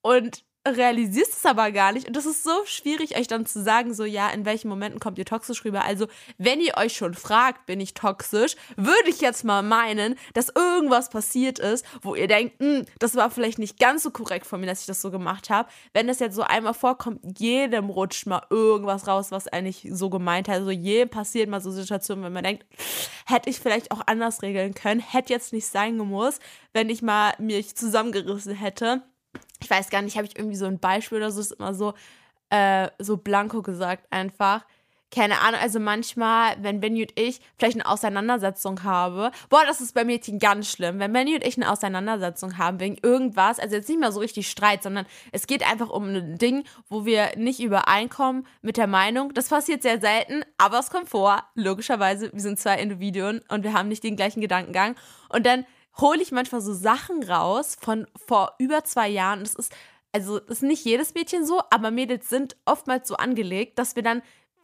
und 0.02 0.42
realisierst 0.66 1.32
es 1.38 1.46
aber 1.46 1.70
gar 1.70 1.92
nicht. 1.92 2.06
Und 2.06 2.16
das 2.16 2.26
ist 2.26 2.44
so 2.44 2.64
schwierig, 2.64 3.16
euch 3.16 3.28
dann 3.28 3.46
zu 3.46 3.62
sagen, 3.62 3.94
so 3.94 4.04
ja, 4.04 4.28
in 4.30 4.44
welchen 4.44 4.68
Momenten 4.68 5.00
kommt 5.00 5.18
ihr 5.18 5.24
toxisch 5.24 5.64
rüber. 5.64 5.84
Also, 5.84 6.06
wenn 6.38 6.60
ihr 6.60 6.76
euch 6.76 6.96
schon 6.96 7.14
fragt, 7.14 7.66
bin 7.66 7.80
ich 7.80 7.94
toxisch, 7.94 8.56
würde 8.76 9.08
ich 9.08 9.20
jetzt 9.20 9.44
mal 9.44 9.62
meinen, 9.62 10.16
dass 10.34 10.50
irgendwas 10.54 11.10
passiert 11.10 11.58
ist, 11.58 11.84
wo 12.02 12.14
ihr 12.14 12.28
denkt, 12.28 12.60
hm, 12.60 12.84
das 12.98 13.14
war 13.14 13.30
vielleicht 13.30 13.58
nicht 13.58 13.78
ganz 13.78 14.02
so 14.02 14.10
korrekt 14.10 14.46
von 14.46 14.60
mir, 14.60 14.66
dass 14.66 14.80
ich 14.80 14.86
das 14.86 15.00
so 15.00 15.10
gemacht 15.10 15.50
habe. 15.50 15.68
Wenn 15.92 16.06
das 16.06 16.18
jetzt 16.18 16.34
so 16.34 16.42
einmal 16.42 16.74
vorkommt, 16.74 17.20
jedem 17.38 17.90
rutscht 17.90 18.26
mal 18.26 18.42
irgendwas 18.50 19.06
raus, 19.06 19.30
was 19.30 19.48
eigentlich 19.48 19.88
so 19.90 20.10
gemeint 20.10 20.48
hat. 20.48 20.56
Also, 20.56 20.70
jedem 20.70 21.10
passiert 21.10 21.48
mal 21.48 21.60
so 21.60 21.70
Situationen, 21.70 22.24
wenn 22.24 22.32
man 22.32 22.44
denkt, 22.44 22.66
hätte 23.26 23.50
ich 23.50 23.60
vielleicht 23.60 23.90
auch 23.90 24.02
anders 24.06 24.42
regeln 24.42 24.74
können, 24.74 25.00
hätte 25.00 25.32
jetzt 25.32 25.52
nicht 25.52 25.66
sein 25.66 25.98
gemusst, 25.98 26.40
wenn 26.72 26.90
ich 26.90 27.02
mal 27.02 27.34
mich 27.38 27.76
zusammengerissen 27.76 28.54
hätte 28.54 29.02
ich 29.66 29.70
weiß 29.70 29.90
gar 29.90 30.00
nicht, 30.02 30.16
habe 30.16 30.28
ich 30.28 30.38
irgendwie 30.38 30.56
so 30.56 30.66
ein 30.66 30.78
Beispiel 30.78 31.18
oder 31.18 31.32
so, 31.32 31.40
ist 31.40 31.52
immer 31.52 31.74
so, 31.74 31.94
äh, 32.50 32.88
so 33.00 33.16
blanko 33.16 33.62
gesagt 33.62 34.06
einfach. 34.10 34.64
Keine 35.10 35.40
Ahnung, 35.40 35.60
also 35.60 35.80
manchmal, 35.80 36.56
wenn 36.60 36.80
Benny 36.80 37.02
und 37.02 37.18
ich 37.18 37.40
vielleicht 37.58 37.76
eine 37.76 37.86
Auseinandersetzung 37.86 38.82
haben, 38.82 39.30
boah, 39.48 39.62
das 39.66 39.80
ist 39.80 39.94
bei 39.94 40.04
Mädchen 40.04 40.38
ganz 40.38 40.70
schlimm. 40.70 40.98
Wenn 40.98 41.12
Benny 41.12 41.34
und 41.34 41.44
ich 41.44 41.56
eine 41.56 41.70
Auseinandersetzung 41.70 42.58
haben 42.58 42.80
wegen 42.80 42.96
irgendwas, 43.02 43.58
also 43.58 43.76
jetzt 43.76 43.88
nicht 43.88 44.00
mehr 44.00 44.12
so 44.12 44.20
richtig 44.20 44.48
Streit, 44.48 44.82
sondern 44.82 45.06
es 45.32 45.46
geht 45.46 45.68
einfach 45.68 45.90
um 45.90 46.04
ein 46.14 46.38
Ding, 46.38 46.64
wo 46.88 47.04
wir 47.04 47.36
nicht 47.36 47.60
übereinkommen 47.60 48.46
mit 48.62 48.76
der 48.76 48.88
Meinung. 48.88 49.32
Das 49.34 49.48
passiert 49.48 49.82
sehr 49.82 50.00
selten, 50.00 50.44
aber 50.58 50.78
es 50.78 50.90
kommt 50.90 51.08
vor. 51.08 51.42
Logischerweise, 51.54 52.32
wir 52.32 52.40
sind 52.40 52.58
zwei 52.58 52.78
Individuen 52.78 53.42
und 53.48 53.64
wir 53.64 53.72
haben 53.72 53.88
nicht 53.88 54.04
den 54.04 54.16
gleichen 54.16 54.40
Gedankengang. 54.40 54.96
Und 55.28 55.46
dann 55.46 55.64
hole 55.98 56.22
ich 56.22 56.32
manchmal 56.32 56.60
so 56.60 56.74
Sachen 56.74 57.22
raus 57.22 57.76
von 57.80 58.06
vor 58.26 58.54
über 58.58 58.84
zwei 58.84 59.08
Jahren. 59.08 59.40
Das 59.40 59.54
ist, 59.54 59.72
also 60.12 60.38
das 60.38 60.58
ist 60.58 60.62
nicht 60.62 60.84
jedes 60.84 61.14
Mädchen 61.14 61.46
so, 61.46 61.60
aber 61.70 61.90
Mädels 61.90 62.28
sind 62.28 62.56
oftmals 62.64 63.08
so 63.08 63.16
angelegt, 63.16 63.78
dass 63.78 63.96
wir 63.96 64.02
dann 64.02 64.22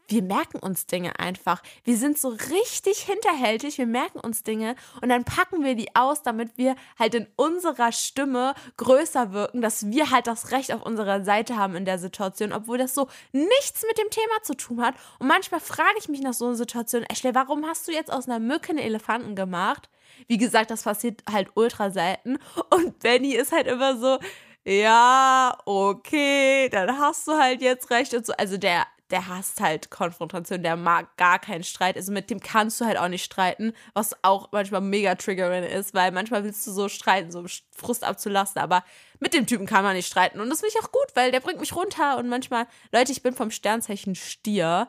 wir 0.09 0.23
merken 0.23 0.59
uns 0.59 0.87
Dinge 0.87 1.19
einfach. 1.19 1.63
Wir 1.85 1.97
sind 1.97 2.19
so 2.19 2.29
richtig 2.29 2.99
hinterhältig, 2.99 3.79
wir 3.79 3.87
merken 3.87 4.21
uns 4.21 4.43
Dinge 4.43 4.77
und 5.01 5.09
dann 5.09 5.25
packen 5.25 5.65
wir 5.65 5.75
die 5.75 5.95
aus, 5.95 6.23
damit 6.23 6.59
wir 6.59 6.77
halt 6.99 7.15
in 7.15 7.27
unserer 7.37 7.93
Stimme 7.93 8.55
größer 8.77 9.33
wirken, 9.33 9.63
dass 9.63 9.87
wir 9.91 10.11
halt 10.11 10.27
das 10.27 10.51
Recht 10.51 10.73
auf 10.73 10.83
unserer 10.83 11.25
Seite 11.25 11.57
haben 11.57 11.77
in 11.77 11.85
der 11.85 11.99
Situation, 11.99 12.53
obwohl 12.53 12.79
das 12.79 12.95
so 12.95 13.09
nichts 13.33 13.85
mit 13.87 13.99
dem 13.99 14.11
Thema 14.11 14.43
zu 14.43 14.55
tun 14.55 14.83
hat. 14.83 14.95
Und 15.19 15.29
manchmal 15.29 15.61
frage 15.61 15.97
ich 15.99 16.09
mich 16.09 16.21
nach 16.21 16.35
so 16.35 16.47
einer 16.47 16.57
Situation, 16.57 17.05
Ashley, 17.05 17.35
warum 17.35 17.67
hast 17.67 17.89
du 17.89 17.93
jetzt 17.93 18.13
aus 18.13 18.29
einer 18.29 18.39
Mücke 18.39 18.71
einen 18.71 18.79
Elefanten 18.79 19.35
gemacht? 19.35 19.89
Wie 20.29 20.39
gesagt, 20.39 20.71
das 20.71 20.83
passiert 20.83 21.23
halt 21.31 21.49
ultra 21.55 21.91
selten. 21.91 22.39
Und 22.71 22.99
Benny 23.01 23.35
ist 23.35 23.53
halt 23.53 23.67
immer 23.67 23.97
so, 23.97 24.19
ja, 24.65 25.57
okay, 25.67 26.69
dann 26.71 26.99
hast 26.99 27.27
du 27.27 27.33
halt 27.33 27.63
jetzt 27.63 27.91
recht 27.91 28.15
und 28.15 28.25
so. 28.25 28.33
Also 28.35 28.57
der, 28.57 28.87
der 29.11 29.29
hasst 29.29 29.61
halt 29.61 29.91
Konfrontation, 29.91 30.63
der 30.63 30.77
mag 30.77 31.17
gar 31.17 31.39
keinen 31.39 31.65
Streit. 31.65 31.97
Also 31.97 32.13
mit 32.13 32.31
dem 32.31 32.41
kannst 32.41 32.81
du 32.81 32.85
halt 32.85 32.97
auch 32.97 33.09
nicht 33.09 33.25
streiten, 33.25 33.73
was 33.93 34.17
auch 34.23 34.51
manchmal 34.53 34.81
mega 34.81 35.15
triggering 35.17 35.65
ist, 35.65 35.95
weil 35.95 36.13
manchmal 36.13 36.45
willst 36.45 36.67
du 36.67 36.73
so 36.73 36.89
streiten, 36.89 37.31
so 37.33 37.45
Frust 37.77 38.05
abzulassen, 38.05 38.61
aber 38.61 38.85
mit 39.21 39.35
dem 39.35 39.47
Typen 39.47 39.67
kann 39.67 39.85
man 39.85 39.97
nicht 39.97 40.07
streiten. 40.07 40.41
Und 40.41 40.49
das 40.49 40.61
finde 40.61 40.75
ich 40.77 40.85
auch 40.85 40.93
gut, 40.93 41.09
weil 41.15 41.33
der 41.33 41.41
bringt 41.41 41.61
mich 41.61 41.75
runter 41.75 42.17
und 42.19 42.29
manchmal, 42.29 42.67
Leute, 42.93 43.13
ich 43.13 43.23
bin 43.23 43.35
vom 43.35 43.51
Sternzeichen 43.51 44.15
Stier 44.15 44.89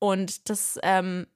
und 0.00 0.50
das, 0.50 0.78
ähm, 0.82 1.26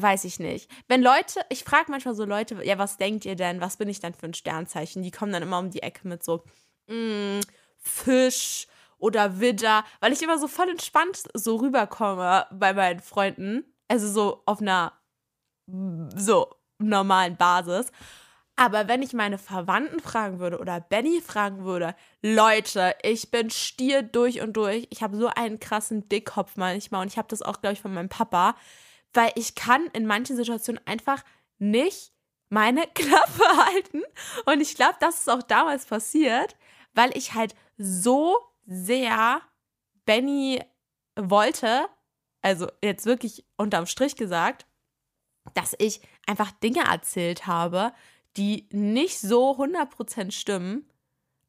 weiß 0.00 0.24
ich 0.24 0.38
nicht. 0.38 0.70
Wenn 0.88 1.02
Leute, 1.02 1.40
ich 1.48 1.64
frage 1.64 1.90
manchmal 1.90 2.14
so 2.14 2.24
Leute, 2.24 2.62
ja, 2.64 2.78
was 2.78 2.96
denkt 2.96 3.24
ihr 3.24 3.36
denn? 3.36 3.60
Was 3.60 3.76
bin 3.76 3.88
ich 3.88 4.00
dann 4.00 4.14
für 4.14 4.26
ein 4.26 4.34
Sternzeichen? 4.34 5.02
Die 5.02 5.10
kommen 5.10 5.32
dann 5.32 5.42
immer 5.42 5.58
um 5.58 5.70
die 5.70 5.82
Ecke 5.82 6.06
mit 6.06 6.22
so, 6.22 6.44
mm, 6.86 7.40
Fisch 7.78 8.66
oder 8.98 9.40
Widder, 9.40 9.84
weil 10.00 10.12
ich 10.12 10.22
immer 10.22 10.38
so 10.38 10.46
voll 10.46 10.68
entspannt 10.68 11.22
so 11.34 11.56
rüberkomme 11.56 12.46
bei 12.52 12.72
meinen 12.74 13.00
Freunden. 13.00 13.64
Also 13.88 14.08
so 14.08 14.42
auf 14.46 14.60
einer 14.60 14.92
so 16.16 16.54
normalen 16.78 17.36
Basis. 17.36 17.90
Aber 18.56 18.88
wenn 18.88 19.00
ich 19.00 19.14
meine 19.14 19.38
Verwandten 19.38 20.00
fragen 20.00 20.38
würde 20.38 20.58
oder 20.58 20.80
Benny 20.80 21.22
fragen 21.22 21.64
würde, 21.64 21.94
Leute, 22.20 22.94
ich 23.02 23.30
bin 23.30 23.48
Stier 23.48 24.02
durch 24.02 24.42
und 24.42 24.52
durch. 24.52 24.86
Ich 24.90 25.02
habe 25.02 25.16
so 25.16 25.28
einen 25.28 25.60
krassen 25.60 26.10
Dickkopf 26.10 26.56
manchmal 26.56 27.02
und 27.02 27.08
ich 27.08 27.16
habe 27.16 27.28
das 27.28 27.40
auch, 27.40 27.62
glaube 27.62 27.72
ich, 27.72 27.80
von 27.80 27.94
meinem 27.94 28.10
Papa, 28.10 28.54
weil 29.12 29.32
ich 29.34 29.54
kann 29.54 29.86
in 29.92 30.06
manchen 30.06 30.36
Situationen 30.36 30.80
einfach 30.86 31.24
nicht 31.58 32.12
meine 32.48 32.86
Klappe 32.94 33.44
halten. 33.66 34.02
Und 34.46 34.60
ich 34.60 34.74
glaube, 34.74 34.96
das 35.00 35.20
ist 35.20 35.30
auch 35.30 35.42
damals 35.42 35.86
passiert, 35.86 36.56
weil 36.94 37.16
ich 37.16 37.34
halt 37.34 37.54
so 37.78 38.38
sehr 38.66 39.40
Benny 40.04 40.62
wollte, 41.16 41.88
also 42.42 42.68
jetzt 42.82 43.06
wirklich 43.06 43.44
unterm 43.56 43.86
Strich 43.86 44.16
gesagt, 44.16 44.66
dass 45.54 45.74
ich 45.78 46.00
einfach 46.26 46.50
Dinge 46.50 46.84
erzählt 46.84 47.46
habe, 47.46 47.92
die 48.36 48.68
nicht 48.70 49.18
so 49.20 49.56
100% 49.56 50.30
stimmen. 50.30 50.89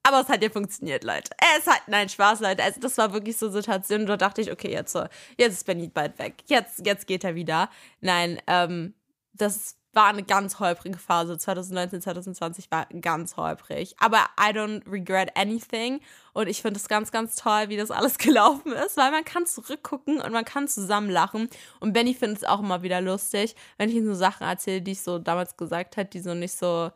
Aber 0.04 0.22
es 0.22 0.30
hat 0.30 0.42
ja 0.42 0.50
funktioniert, 0.50 1.04
Leute. 1.04 1.32
Es 1.58 1.68
hat, 1.68 1.88
nein, 1.88 2.10
Spaß, 2.10 2.40
Leute. 2.40 2.64
Also, 2.64 2.80
das 2.80 2.98
war 2.98 3.14
wirklich 3.14 3.38
so 3.38 3.48
eine 3.48 3.54
Situation, 3.54 4.06
da 4.06 4.18
dachte 4.18 4.42
ich, 4.42 4.52
okay, 4.52 4.72
jetzt, 4.72 4.96
jetzt 5.38 5.54
ist 5.54 5.66
Benny 5.66 5.88
bald 5.88 6.18
weg. 6.18 6.36
Jetzt, 6.48 6.86
jetzt 6.86 7.08
geht 7.08 7.24
er 7.24 7.36
wieder. 7.36 7.70
Nein, 8.00 8.42
ähm, 8.48 8.96
das 9.34 9.78
war 9.94 10.08
eine 10.08 10.24
ganz 10.24 10.60
holprige 10.60 10.98
Phase. 10.98 11.38
2019, 11.38 12.02
2020 12.02 12.72
war 12.72 12.88
ganz 13.02 13.36
holprig. 13.36 13.96
Aber 14.00 14.26
I 14.40 14.52
don't 14.54 14.90
regret 14.90 15.36
anything. 15.36 16.00
Und 16.34 16.48
ich 16.48 16.62
finde 16.62 16.80
es 16.80 16.88
ganz, 16.88 17.12
ganz 17.12 17.36
toll, 17.36 17.68
wie 17.68 17.78
das 17.78 17.92
alles 17.92 18.18
gelaufen 18.18 18.72
ist, 18.72 18.98
weil 18.98 19.12
man 19.12 19.26
kann 19.26 19.46
zurückgucken 19.46 20.22
und 20.22 20.32
man 20.32 20.46
kann 20.46 20.68
zusammen 20.68 21.10
lachen. 21.10 21.50
Und 21.80 21.94
Benny 21.94 22.14
findet 22.14 22.40
es 22.40 22.44
auch 22.46 22.60
immer 22.60 22.84
wieder 22.84 23.02
lustig, 23.02 23.56
wenn 23.78 23.90
ich 23.90 23.96
ihm 23.96 24.06
so 24.06 24.14
Sachen 24.14 24.48
erzähle, 24.48 24.82
die 24.82 24.92
ich 24.92 25.02
so 25.02 25.20
damals 25.20 25.58
gesagt 25.58 25.98
habe, 25.98 26.10
die 26.10 26.22
so 26.22 26.34
nicht 26.34 26.54
so, 26.54 26.92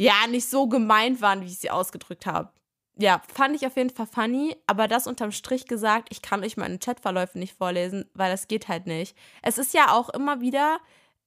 ja, 0.00 0.26
nicht 0.26 0.48
so 0.48 0.66
gemeint 0.66 1.20
waren, 1.20 1.42
wie 1.42 1.46
ich 1.48 1.58
sie 1.58 1.70
ausgedrückt 1.70 2.24
habe. 2.24 2.50
Ja, 2.96 3.20
fand 3.34 3.54
ich 3.54 3.66
auf 3.66 3.76
jeden 3.76 3.90
Fall 3.90 4.06
funny, 4.06 4.56
aber 4.66 4.88
das 4.88 5.06
unterm 5.06 5.30
Strich 5.30 5.66
gesagt, 5.66 6.08
ich 6.10 6.22
kann 6.22 6.42
euch 6.42 6.56
meine 6.56 6.78
Chatverläufe 6.78 7.38
nicht 7.38 7.54
vorlesen, 7.54 8.08
weil 8.14 8.30
das 8.30 8.48
geht 8.48 8.68
halt 8.68 8.86
nicht. 8.86 9.14
Es 9.42 9.58
ist 9.58 9.74
ja 9.74 9.92
auch 9.92 10.08
immer 10.08 10.40
wieder, 10.40 10.80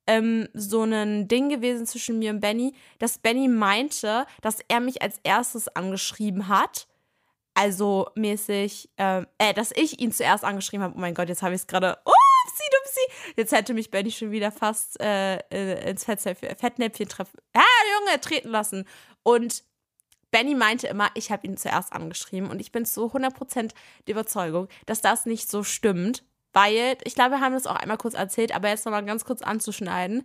ähm, 0.08 0.50
so 0.56 0.84
ein 0.84 1.28
Ding 1.28 1.50
gewesen 1.50 1.86
zwischen 1.86 2.18
mir 2.18 2.32
und 2.32 2.40
Benny, 2.40 2.74
dass 2.98 3.20
Benny 3.20 3.48
meinte, 3.48 4.26
dass 4.42 4.58
er 4.68 4.80
mich 4.80 5.04
als 5.04 5.20
erstes 5.24 5.68
angeschrieben 5.68 6.48
hat. 6.48 6.88
Also 7.54 8.10
mäßig, 8.16 8.90
äh, 8.98 9.24
äh 9.38 9.54
dass 9.54 9.72
ich 9.72 10.02
ihn 10.02 10.12
zuerst 10.12 10.44
angeschrieben 10.44 10.84
habe. 10.84 10.96
Oh 10.98 11.00
mein 11.00 11.14
Gott, 11.14 11.30
jetzt 11.30 11.44
habe 11.44 11.54
ich 11.54 11.62
es 11.62 11.68
gerade. 11.68 12.00
Oh, 12.06 12.23
upsie, 12.46 12.70
dupsi. 12.72 13.34
Jetzt 13.38 13.52
hätte 13.52 13.74
mich 13.74 13.92
Benny 13.92 14.12
schon 14.12 14.32
wieder 14.32 14.52
fast 14.52 15.00
äh, 15.02 15.38
äh 15.52 15.90
ins 15.90 16.06
Fettnäpfchen 16.06 17.10
treffen. 17.10 17.38
Ah, 17.54 17.62
Junge, 18.00 18.20
treten 18.22 18.50
lassen. 18.50 18.88
Und 19.24 19.64
Benny 20.32 20.56
meinte 20.56 20.88
immer, 20.88 21.10
ich 21.14 21.32
habe 21.32 21.46
ihn 21.46 21.58
zuerst 21.58 21.94
angeschrieben. 21.94 22.50
Und 22.50 22.60
ich 22.60 22.72
bin 22.72 22.86
zu 22.86 23.06
100% 23.06 23.72
der 24.08 24.12
Überzeugung, 24.12 24.68
dass 24.86 25.02
das 25.02 25.26
nicht 25.26 25.50
so 25.50 25.64
stimmt 25.64 26.24
weil, 26.54 26.98
ich 27.04 27.16
glaube, 27.16 27.32
wir 27.32 27.42
haben 27.42 27.54
das 27.54 27.68
auch 27.68 27.76
einmal 27.76 27.98
kurz 27.98 28.14
erzählt, 28.14 28.56
aber 28.56 28.70
jetzt 28.70 28.86
nochmal 28.86 29.04
ganz 29.04 29.26
kurz 29.26 29.42
anzuschneiden. 29.42 30.24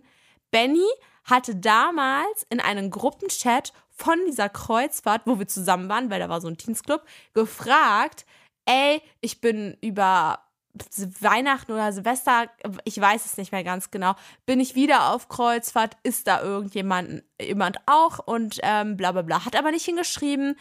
Benny 0.51 0.87
hatte 1.25 1.55
damals 1.55 2.45
in 2.49 2.59
einem 2.59 2.91
Gruppenchat 2.91 3.73
von 3.89 4.17
dieser 4.27 4.47
Kreuzfahrt, 4.47 5.23
wo 5.25 5.39
wir 5.39 5.47
zusammen 5.47 5.89
waren, 5.89 6.09
weil 6.09 6.19
da 6.19 6.29
war 6.29 6.39
so 6.39 6.47
ein 6.47 6.57
Teensclub, 6.57 7.03
gefragt, 7.33 8.25
ey, 8.65 9.01
ich 9.21 9.41
bin 9.41 9.75
über 9.81 10.39
Weihnachten 11.21 11.71
oder 11.71 11.91
Silvester, 11.91 12.49
ich 12.83 12.99
weiß 12.99 13.25
es 13.25 13.37
nicht 13.37 13.51
mehr 13.51 13.63
ganz 13.63 13.91
genau, 13.91 14.15
bin 14.45 14.59
ich 14.59 14.75
wieder 14.75 15.13
auf 15.13 15.29
Kreuzfahrt, 15.29 15.97
ist 16.03 16.27
da 16.27 16.41
irgendjemand 16.41 17.23
jemand 17.41 17.77
auch 17.85 18.19
und 18.19 18.59
ähm, 18.63 18.97
bla 18.97 19.11
bla 19.11 19.21
bla. 19.21 19.45
Hat 19.45 19.55
aber 19.55 19.71
nicht 19.71 19.85
hingeschrieben, 19.85 20.55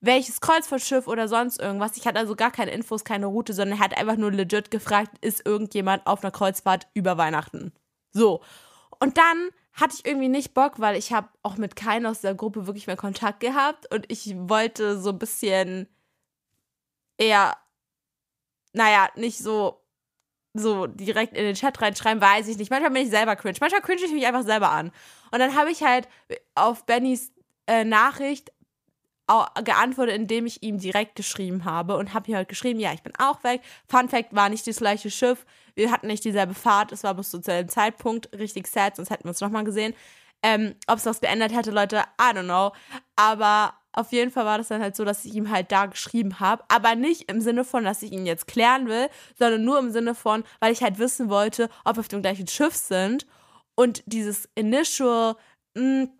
welches 0.00 0.40
Kreuzfahrtschiff 0.40 1.06
oder 1.06 1.28
sonst 1.28 1.60
irgendwas. 1.60 1.96
Ich 1.96 2.06
hatte 2.06 2.18
also 2.18 2.36
gar 2.36 2.50
keine 2.50 2.72
Infos, 2.72 3.04
keine 3.04 3.26
Route, 3.26 3.54
sondern 3.54 3.78
er 3.78 3.84
hat 3.84 3.96
einfach 3.96 4.16
nur 4.16 4.32
legit 4.32 4.70
gefragt, 4.70 5.16
ist 5.20 5.46
irgendjemand 5.46 6.06
auf 6.06 6.22
einer 6.22 6.30
Kreuzfahrt 6.30 6.88
über 6.94 7.16
Weihnachten? 7.16 7.72
So. 8.12 8.42
Und 9.00 9.18
dann 9.18 9.50
hatte 9.72 9.96
ich 9.98 10.06
irgendwie 10.06 10.28
nicht 10.28 10.54
Bock, 10.54 10.78
weil 10.78 10.96
ich 10.96 11.12
habe 11.12 11.28
auch 11.42 11.56
mit 11.56 11.74
keinem 11.74 12.06
aus 12.06 12.20
der 12.20 12.34
Gruppe 12.34 12.66
wirklich 12.66 12.86
mehr 12.86 12.96
Kontakt 12.96 13.40
gehabt 13.40 13.92
und 13.92 14.10
ich 14.10 14.34
wollte 14.36 15.00
so 15.00 15.10
ein 15.10 15.18
bisschen 15.18 15.88
eher, 17.18 17.56
naja, 18.74 19.08
nicht 19.16 19.38
so 19.38 19.80
so 20.56 20.86
direkt 20.86 21.36
in 21.36 21.44
den 21.44 21.56
Chat 21.56 21.82
reinschreiben, 21.82 22.22
weiß 22.22 22.46
ich 22.46 22.56
nicht. 22.58 22.70
Manchmal 22.70 22.92
bin 22.92 23.02
ich 23.02 23.10
selber 23.10 23.34
cringe. 23.34 23.58
Manchmal 23.60 23.80
cringe 23.80 24.02
ich 24.04 24.12
mich 24.12 24.24
einfach 24.24 24.44
selber 24.44 24.70
an. 24.70 24.92
Und 25.32 25.40
dann 25.40 25.56
habe 25.56 25.70
ich 25.72 25.82
halt 25.82 26.08
auf 26.54 26.86
Bennys 26.86 27.32
äh, 27.66 27.84
Nachricht 27.84 28.52
geantwortet, 29.64 30.14
indem 30.14 30.44
ich 30.44 30.62
ihm 30.62 30.78
direkt 30.78 31.16
geschrieben 31.16 31.64
habe 31.64 31.96
und 31.96 32.12
habe 32.12 32.30
ihm 32.30 32.36
halt 32.36 32.48
geschrieben, 32.48 32.78
ja, 32.78 32.92
ich 32.92 33.02
bin 33.02 33.14
auch 33.18 33.42
weg. 33.42 33.62
Fun 33.88 34.08
Fact 34.08 34.34
war 34.34 34.50
nicht 34.50 34.66
das 34.66 34.76
gleiche 34.76 35.10
Schiff. 35.10 35.46
Wir 35.74 35.90
hatten 35.90 36.08
nicht 36.08 36.24
dieselbe 36.24 36.54
Fahrt. 36.54 36.92
Es 36.92 37.04
war 37.04 37.14
bis 37.14 37.30
zu 37.30 37.38
dem 37.38 37.68
Zeitpunkt 37.68 38.30
richtig 38.38 38.66
sad, 38.66 38.96
sonst 38.96 39.10
hätten 39.10 39.24
wir 39.24 39.30
uns 39.30 39.40
nochmal 39.40 39.64
gesehen. 39.64 39.94
Ähm, 40.42 40.74
Ob 40.86 40.98
es 40.98 41.06
was 41.06 41.22
geändert 41.22 41.54
hätte, 41.54 41.70
Leute, 41.70 42.04
I 42.20 42.36
don't 42.36 42.44
know. 42.44 42.72
Aber 43.16 43.74
auf 43.94 44.12
jeden 44.12 44.30
Fall 44.30 44.44
war 44.44 44.58
das 44.58 44.68
dann 44.68 44.82
halt 44.82 44.96
so, 44.96 45.04
dass 45.04 45.24
ich 45.24 45.34
ihm 45.34 45.50
halt 45.50 45.70
da 45.72 45.86
geschrieben 45.86 46.40
habe. 46.40 46.64
Aber 46.68 46.94
nicht 46.94 47.30
im 47.30 47.40
Sinne 47.40 47.64
von, 47.64 47.84
dass 47.84 48.02
ich 48.02 48.12
ihn 48.12 48.26
jetzt 48.26 48.46
klären 48.46 48.88
will, 48.88 49.08
sondern 49.38 49.64
nur 49.64 49.78
im 49.78 49.90
Sinne 49.90 50.14
von, 50.14 50.44
weil 50.60 50.72
ich 50.72 50.82
halt 50.82 50.98
wissen 50.98 51.28
wollte, 51.28 51.70
ob 51.84 51.96
wir 51.96 52.00
auf 52.00 52.08
dem 52.08 52.22
gleichen 52.22 52.48
Schiff 52.48 52.74
sind. 52.74 53.26
Und 53.74 54.02
dieses 54.06 54.48
Initial, 54.54 55.36
mh, 55.74 55.82
hm, 55.82 56.10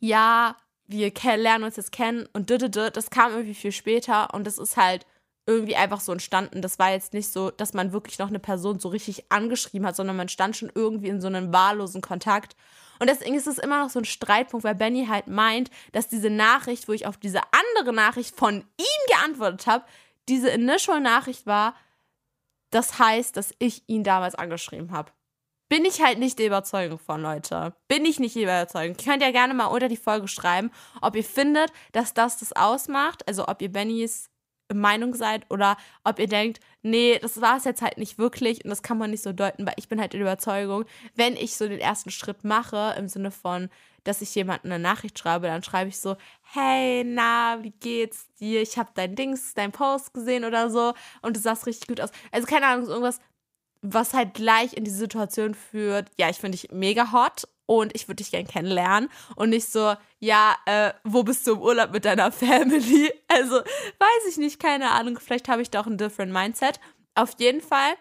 ja, 0.00 0.56
wir 0.88 1.12
lernen 1.36 1.64
uns 1.64 1.76
jetzt 1.76 1.92
kennen 1.92 2.28
und 2.32 2.50
das 2.50 3.10
kam 3.10 3.32
irgendwie 3.32 3.54
viel 3.54 3.72
später 3.72 4.34
und 4.34 4.46
das 4.46 4.58
ist 4.58 4.76
halt 4.76 5.06
irgendwie 5.46 5.76
einfach 5.76 6.00
so 6.00 6.12
entstanden. 6.12 6.62
Das 6.62 6.78
war 6.78 6.90
jetzt 6.92 7.14
nicht 7.14 7.32
so, 7.32 7.50
dass 7.50 7.72
man 7.72 7.92
wirklich 7.92 8.18
noch 8.18 8.28
eine 8.28 8.38
Person 8.38 8.78
so 8.78 8.88
richtig 8.88 9.30
angeschrieben 9.30 9.86
hat, 9.86 9.96
sondern 9.96 10.16
man 10.16 10.28
stand 10.28 10.56
schon 10.56 10.70
irgendwie 10.74 11.08
in 11.08 11.20
so 11.20 11.26
einem 11.26 11.52
wahllosen 11.52 12.00
Kontakt. 12.00 12.56
Und 13.02 13.08
deswegen 13.08 13.34
ist 13.34 13.48
es 13.48 13.58
immer 13.58 13.82
noch 13.82 13.90
so 13.90 13.98
ein 13.98 14.04
Streitpunkt, 14.04 14.62
weil 14.62 14.76
Benny 14.76 15.06
halt 15.06 15.26
meint, 15.26 15.70
dass 15.90 16.06
diese 16.06 16.30
Nachricht, 16.30 16.86
wo 16.86 16.92
ich 16.92 17.04
auf 17.04 17.16
diese 17.16 17.40
andere 17.50 17.92
Nachricht 17.92 18.36
von 18.36 18.60
ihm 18.60 19.06
geantwortet 19.08 19.66
habe, 19.66 19.84
diese 20.28 20.50
Initial-Nachricht 20.50 21.44
war, 21.44 21.74
das 22.70 23.00
heißt, 23.00 23.36
dass 23.36 23.56
ich 23.58 23.82
ihn 23.88 24.04
damals 24.04 24.36
angeschrieben 24.36 24.92
habe 24.92 25.10
bin 25.72 25.86
ich 25.86 26.02
halt 26.02 26.18
nicht 26.18 26.38
der 26.38 26.48
Überzeugung 26.48 26.98
von, 26.98 27.22
Leute. 27.22 27.72
Bin 27.88 28.04
ich 28.04 28.20
nicht 28.20 28.34
die 28.34 28.42
Überzeugung. 28.42 28.94
Ihr 28.94 29.04
könnt 29.10 29.22
ja 29.22 29.30
gerne 29.30 29.54
mal 29.54 29.68
unter 29.68 29.88
die 29.88 29.96
Folge 29.96 30.28
schreiben, 30.28 30.70
ob 31.00 31.16
ihr 31.16 31.24
findet, 31.24 31.72
dass 31.92 32.12
das 32.12 32.36
das 32.36 32.52
ausmacht. 32.52 33.26
Also 33.26 33.48
ob 33.48 33.62
ihr 33.62 33.72
Bennys 33.72 34.28
Meinung 34.74 35.14
seid 35.14 35.50
oder 35.50 35.76
ob 36.04 36.18
ihr 36.18 36.26
denkt, 36.26 36.60
nee, 36.82 37.18
das 37.20 37.40
war 37.40 37.56
es 37.56 37.64
jetzt 37.64 37.82
halt 37.82 37.98
nicht 37.98 38.18
wirklich 38.18 38.64
und 38.64 38.70
das 38.70 38.82
kann 38.82 38.98
man 38.98 39.10
nicht 39.10 39.22
so 39.22 39.32
deuten, 39.32 39.66
weil 39.66 39.74
ich 39.76 39.88
bin 39.88 40.00
halt 40.00 40.12
der 40.12 40.20
Überzeugung, 40.20 40.84
wenn 41.14 41.36
ich 41.36 41.56
so 41.56 41.68
den 41.68 41.80
ersten 41.80 42.10
Schritt 42.10 42.44
mache, 42.44 42.94
im 42.98 43.08
Sinne 43.08 43.30
von, 43.30 43.68
dass 44.04 44.20
ich 44.20 44.34
jemandem 44.34 44.72
eine 44.72 44.82
Nachricht 44.82 45.18
schreibe, 45.18 45.46
dann 45.46 45.62
schreibe 45.62 45.88
ich 45.88 45.98
so, 45.98 46.16
hey, 46.42 47.04
na, 47.04 47.58
wie 47.62 47.70
geht's 47.70 48.32
dir? 48.40 48.60
Ich 48.60 48.78
habe 48.78 48.90
dein 48.94 49.14
Dings, 49.14 49.54
dein 49.54 49.72
Post 49.72 50.12
gesehen 50.12 50.44
oder 50.44 50.70
so 50.70 50.94
und 51.22 51.36
du 51.36 51.40
sahst 51.40 51.66
richtig 51.66 51.88
gut 51.88 52.00
aus. 52.00 52.10
Also 52.32 52.46
keine 52.46 52.66
Ahnung, 52.66 52.88
irgendwas 52.88 53.20
was 53.82 54.14
halt 54.14 54.34
gleich 54.34 54.74
in 54.74 54.84
die 54.84 54.90
Situation 54.90 55.54
führt, 55.54 56.08
ja, 56.16 56.30
ich 56.30 56.36
finde 56.36 56.56
dich 56.56 56.70
mega 56.70 57.10
hot 57.12 57.48
und 57.66 57.94
ich 57.94 58.08
würde 58.08 58.16
dich 58.16 58.30
gern 58.30 58.46
kennenlernen 58.46 59.08
und 59.36 59.50
nicht 59.50 59.70
so, 59.70 59.94
ja, 60.18 60.56
äh, 60.66 60.92
wo 61.04 61.22
bist 61.22 61.46
du 61.46 61.52
im 61.52 61.60
Urlaub 61.60 61.92
mit 61.92 62.04
deiner 62.04 62.32
Family? 62.32 63.12
Also, 63.28 63.56
weiß 63.56 64.28
ich 64.28 64.36
nicht, 64.36 64.60
keine 64.60 64.90
Ahnung, 64.90 65.18
vielleicht 65.18 65.48
habe 65.48 65.62
ich 65.62 65.70
da 65.70 65.80
auch 65.80 65.86
ein 65.86 65.98
different 65.98 66.32
Mindset. 66.32 66.80
Auf 67.14 67.34
jeden 67.38 67.60
Fall 67.60 67.94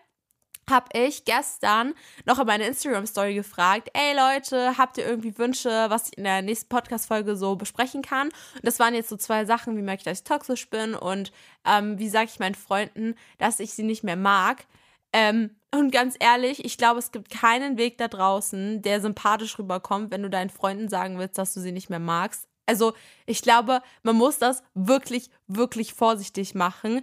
habe 0.69 0.87
ich 0.97 1.25
gestern 1.25 1.93
noch 2.25 2.39
in 2.39 2.47
meine 2.47 2.65
Instagram-Story 2.65 3.33
gefragt, 3.35 3.89
ey 3.93 4.15
Leute, 4.15 4.77
habt 4.77 4.97
ihr 4.97 5.05
irgendwie 5.05 5.37
Wünsche, 5.37 5.69
was 5.89 6.07
ich 6.07 6.17
in 6.17 6.23
der 6.23 6.41
nächsten 6.41 6.69
Podcast-Folge 6.69 7.35
so 7.35 7.55
besprechen 7.55 8.01
kann? 8.01 8.27
Und 8.27 8.63
das 8.63 8.79
waren 8.79 8.95
jetzt 8.95 9.09
so 9.09 9.17
zwei 9.17 9.45
Sachen, 9.45 9.77
wie 9.77 9.81
merke 9.81 9.99
ich, 9.99 10.05
dass 10.05 10.19
ich 10.19 10.23
toxisch 10.23 10.69
bin 10.69 10.95
und 10.95 11.31
ähm, 11.65 11.99
wie 11.99 12.09
sage 12.09 12.29
ich 12.31 12.39
meinen 12.39 12.55
Freunden, 12.55 13.15
dass 13.37 13.59
ich 13.59 13.73
sie 13.73 13.83
nicht 13.83 14.03
mehr 14.03 14.15
mag. 14.15 14.65
Ähm, 15.13 15.55
und 15.73 15.91
ganz 15.91 16.15
ehrlich, 16.19 16.65
ich 16.65 16.77
glaube, 16.77 16.99
es 16.99 17.11
gibt 17.11 17.29
keinen 17.29 17.77
Weg 17.77 17.97
da 17.97 18.07
draußen, 18.07 18.81
der 18.81 18.99
sympathisch 19.01 19.57
rüberkommt, 19.57 20.11
wenn 20.11 20.23
du 20.23 20.29
deinen 20.29 20.49
Freunden 20.49 20.89
sagen 20.89 21.17
willst, 21.17 21.37
dass 21.37 21.53
du 21.53 21.61
sie 21.61 21.71
nicht 21.71 21.89
mehr 21.89 21.99
magst. 21.99 22.47
Also, 22.65 22.93
ich 23.25 23.41
glaube, 23.41 23.81
man 24.03 24.15
muss 24.15 24.37
das 24.37 24.63
wirklich, 24.73 25.29
wirklich 25.47 25.93
vorsichtig 25.93 26.55
machen. 26.55 27.01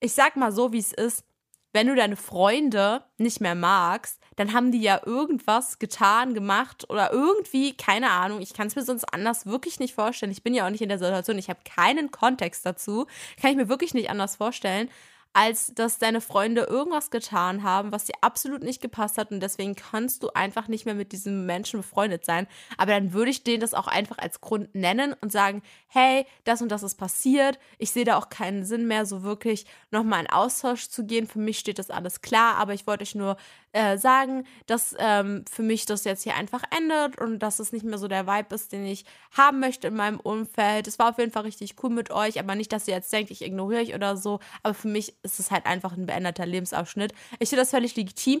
Ich 0.00 0.14
sag 0.14 0.36
mal 0.36 0.52
so, 0.52 0.72
wie 0.72 0.78
es 0.78 0.92
ist. 0.92 1.24
wenn 1.72 1.88
du 1.88 1.94
deine 1.94 2.16
Freunde 2.16 3.04
nicht 3.18 3.42
mehr 3.42 3.54
magst, 3.54 4.18
dann 4.36 4.54
haben 4.54 4.72
die 4.72 4.80
ja 4.80 4.98
irgendwas 5.04 5.78
getan, 5.78 6.32
gemacht 6.32 6.88
oder 6.88 7.12
irgendwie, 7.12 7.76
keine 7.76 8.10
Ahnung, 8.12 8.40
ich 8.40 8.54
kann 8.54 8.66
es 8.66 8.76
mir 8.76 8.82
sonst 8.82 9.04
anders 9.12 9.44
wirklich 9.44 9.78
nicht 9.78 9.94
vorstellen. 9.94 10.32
Ich 10.32 10.42
bin 10.42 10.54
ja 10.54 10.64
auch 10.66 10.70
nicht 10.70 10.80
in 10.80 10.88
der 10.88 10.98
Situation, 10.98 11.36
ich 11.36 11.50
habe 11.50 11.60
keinen 11.66 12.10
Kontext 12.10 12.64
dazu, 12.64 13.06
kann 13.38 13.50
ich 13.50 13.56
mir 13.58 13.68
wirklich 13.68 13.92
nicht 13.92 14.08
anders 14.08 14.36
vorstellen 14.36 14.88
als 15.32 15.72
dass 15.74 15.98
deine 15.98 16.20
Freunde 16.20 16.62
irgendwas 16.62 17.10
getan 17.10 17.62
haben, 17.62 17.92
was 17.92 18.06
dir 18.06 18.14
absolut 18.22 18.62
nicht 18.62 18.80
gepasst 18.80 19.18
hat 19.18 19.30
und 19.30 19.40
deswegen 19.40 19.74
kannst 19.74 20.22
du 20.22 20.30
einfach 20.30 20.68
nicht 20.68 20.86
mehr 20.86 20.94
mit 20.94 21.12
diesem 21.12 21.44
Menschen 21.44 21.80
befreundet 21.80 22.24
sein. 22.24 22.46
Aber 22.78 22.92
dann 22.92 23.12
würde 23.12 23.30
ich 23.30 23.44
denen 23.44 23.60
das 23.60 23.74
auch 23.74 23.86
einfach 23.86 24.18
als 24.18 24.40
Grund 24.40 24.74
nennen 24.74 25.14
und 25.20 25.32
sagen, 25.32 25.62
hey, 25.88 26.26
das 26.44 26.62
und 26.62 26.70
das 26.70 26.82
ist 26.82 26.94
passiert. 26.94 27.58
Ich 27.78 27.90
sehe 27.90 28.04
da 28.04 28.16
auch 28.16 28.30
keinen 28.30 28.64
Sinn 28.64 28.86
mehr, 28.86 29.04
so 29.04 29.22
wirklich 29.22 29.66
nochmal 29.90 30.20
in 30.20 30.30
Austausch 30.30 30.88
zu 30.88 31.04
gehen. 31.04 31.26
Für 31.26 31.38
mich 31.38 31.58
steht 31.58 31.78
das 31.78 31.90
alles 31.90 32.22
klar, 32.22 32.56
aber 32.56 32.72
ich 32.72 32.86
wollte 32.86 33.02
euch 33.02 33.14
nur 33.14 33.36
äh, 33.76 33.98
sagen, 33.98 34.46
dass 34.66 34.94
ähm, 34.98 35.44
für 35.50 35.62
mich 35.62 35.84
das 35.84 36.04
jetzt 36.04 36.22
hier 36.22 36.34
einfach 36.34 36.62
endet 36.74 37.20
und 37.20 37.40
dass 37.40 37.58
es 37.58 37.72
nicht 37.72 37.84
mehr 37.84 37.98
so 37.98 38.08
der 38.08 38.26
Vibe 38.26 38.54
ist, 38.54 38.72
den 38.72 38.86
ich 38.86 39.04
haben 39.36 39.60
möchte 39.60 39.88
in 39.88 39.96
meinem 39.96 40.18
Umfeld. 40.18 40.88
Es 40.88 40.98
war 40.98 41.10
auf 41.10 41.18
jeden 41.18 41.30
Fall 41.30 41.42
richtig 41.42 41.74
cool 41.82 41.90
mit 41.90 42.10
euch, 42.10 42.40
aber 42.40 42.54
nicht, 42.54 42.72
dass 42.72 42.88
ihr 42.88 42.94
jetzt 42.94 43.12
denkt, 43.12 43.30
ich 43.30 43.42
ignoriere 43.42 43.82
euch 43.82 43.94
oder 43.94 44.16
so. 44.16 44.40
Aber 44.62 44.72
für 44.72 44.88
mich 44.88 45.14
ist 45.26 45.40
es 45.40 45.50
halt 45.50 45.66
einfach 45.66 45.92
ein 45.92 46.06
beendeter 46.06 46.46
Lebensabschnitt. 46.46 47.12
Ich 47.38 47.50
finde 47.50 47.62
das 47.62 47.70
völlig 47.70 47.96
legitim. 47.96 48.40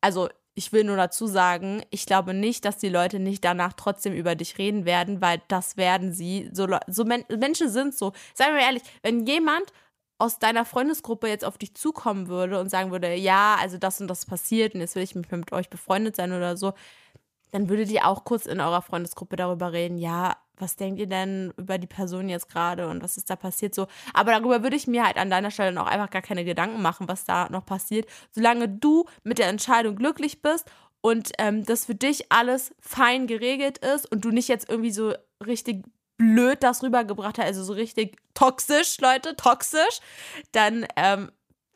Also 0.00 0.28
ich 0.54 0.72
will 0.72 0.84
nur 0.84 0.96
dazu 0.96 1.26
sagen, 1.26 1.82
ich 1.90 2.06
glaube 2.06 2.32
nicht, 2.34 2.64
dass 2.64 2.78
die 2.78 2.88
Leute 2.88 3.18
nicht 3.18 3.44
danach 3.44 3.72
trotzdem 3.72 4.12
über 4.12 4.34
dich 4.34 4.58
reden 4.58 4.84
werden, 4.84 5.20
weil 5.20 5.42
das 5.48 5.76
werden 5.76 6.12
sie. 6.12 6.48
So, 6.52 6.68
so 6.86 7.04
Men 7.04 7.24
Menschen 7.28 7.68
sind 7.68 7.94
so. 7.94 8.12
Seien 8.34 8.54
wir 8.54 8.62
ehrlich, 8.62 8.82
wenn 9.02 9.26
jemand 9.26 9.72
aus 10.18 10.38
deiner 10.38 10.64
Freundesgruppe 10.64 11.28
jetzt 11.28 11.44
auf 11.44 11.58
dich 11.58 11.74
zukommen 11.74 12.28
würde 12.28 12.60
und 12.60 12.70
sagen 12.70 12.92
würde, 12.92 13.14
ja, 13.14 13.56
also 13.60 13.78
das 13.78 14.00
und 14.00 14.08
das 14.08 14.26
passiert 14.26 14.74
und 14.74 14.80
jetzt 14.80 14.94
will 14.94 15.02
ich 15.02 15.14
mit 15.14 15.52
euch 15.52 15.68
befreundet 15.70 16.16
sein 16.16 16.32
oder 16.32 16.56
so, 16.56 16.72
dann 17.50 17.68
würdet 17.68 17.90
ihr 17.90 18.06
auch 18.06 18.24
kurz 18.24 18.46
in 18.46 18.60
eurer 18.60 18.82
Freundesgruppe 18.82 19.36
darüber 19.36 19.72
reden, 19.72 19.98
ja, 19.98 20.36
was 20.56 20.76
denkt 20.76 21.00
ihr 21.00 21.06
denn 21.06 21.52
über 21.56 21.78
die 21.78 21.86
Person 21.86 22.28
jetzt 22.28 22.48
gerade 22.48 22.88
und 22.88 23.02
was 23.02 23.16
ist 23.16 23.30
da 23.30 23.36
passiert 23.36 23.74
so. 23.74 23.86
Aber 24.12 24.32
darüber 24.32 24.62
würde 24.62 24.76
ich 24.76 24.86
mir 24.86 25.04
halt 25.04 25.16
an 25.16 25.30
deiner 25.30 25.50
Stelle 25.50 25.80
auch 25.80 25.86
einfach 25.86 26.10
gar 26.10 26.22
keine 26.22 26.44
Gedanken 26.44 26.82
machen, 26.82 27.08
was 27.08 27.24
da 27.24 27.48
noch 27.48 27.66
passiert, 27.66 28.06
solange 28.30 28.68
du 28.68 29.04
mit 29.22 29.38
der 29.38 29.48
Entscheidung 29.48 29.96
glücklich 29.96 30.42
bist 30.42 30.70
und 31.00 31.32
ähm, 31.38 31.64
das 31.64 31.84
für 31.84 31.94
dich 31.94 32.32
alles 32.32 32.74
fein 32.80 33.26
geregelt 33.26 33.78
ist 33.78 34.10
und 34.10 34.24
du 34.24 34.30
nicht 34.30 34.48
jetzt 34.48 34.68
irgendwie 34.68 34.92
so 34.92 35.14
richtig 35.44 35.84
blöd 36.16 36.62
das 36.62 36.82
rübergebracht 36.82 37.38
hat, 37.38 37.46
also 37.46 37.64
so 37.64 37.72
richtig 37.72 38.16
toxisch, 38.34 38.98
Leute, 39.00 39.36
toxisch, 39.36 40.00
dann 40.52 40.86
ähm, 40.96 41.30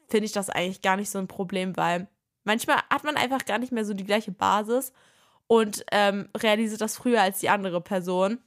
finde 0.08 0.26
ich 0.26 0.32
das 0.32 0.50
eigentlich 0.50 0.82
gar 0.82 0.96
nicht 0.96 1.10
so 1.10 1.18
ein 1.18 1.28
Problem, 1.28 1.76
weil 1.76 2.08
manchmal 2.44 2.78
hat 2.90 3.04
man 3.04 3.16
einfach 3.16 3.44
gar 3.44 3.58
nicht 3.58 3.72
mehr 3.72 3.84
so 3.84 3.94
die 3.94 4.04
gleiche 4.04 4.32
Basis 4.32 4.92
und 5.46 5.84
ähm, 5.92 6.28
realisiert 6.36 6.80
das 6.80 6.96
früher 6.96 7.20
als 7.20 7.40
die 7.40 7.48
andere 7.48 7.80
Person. 7.80 8.38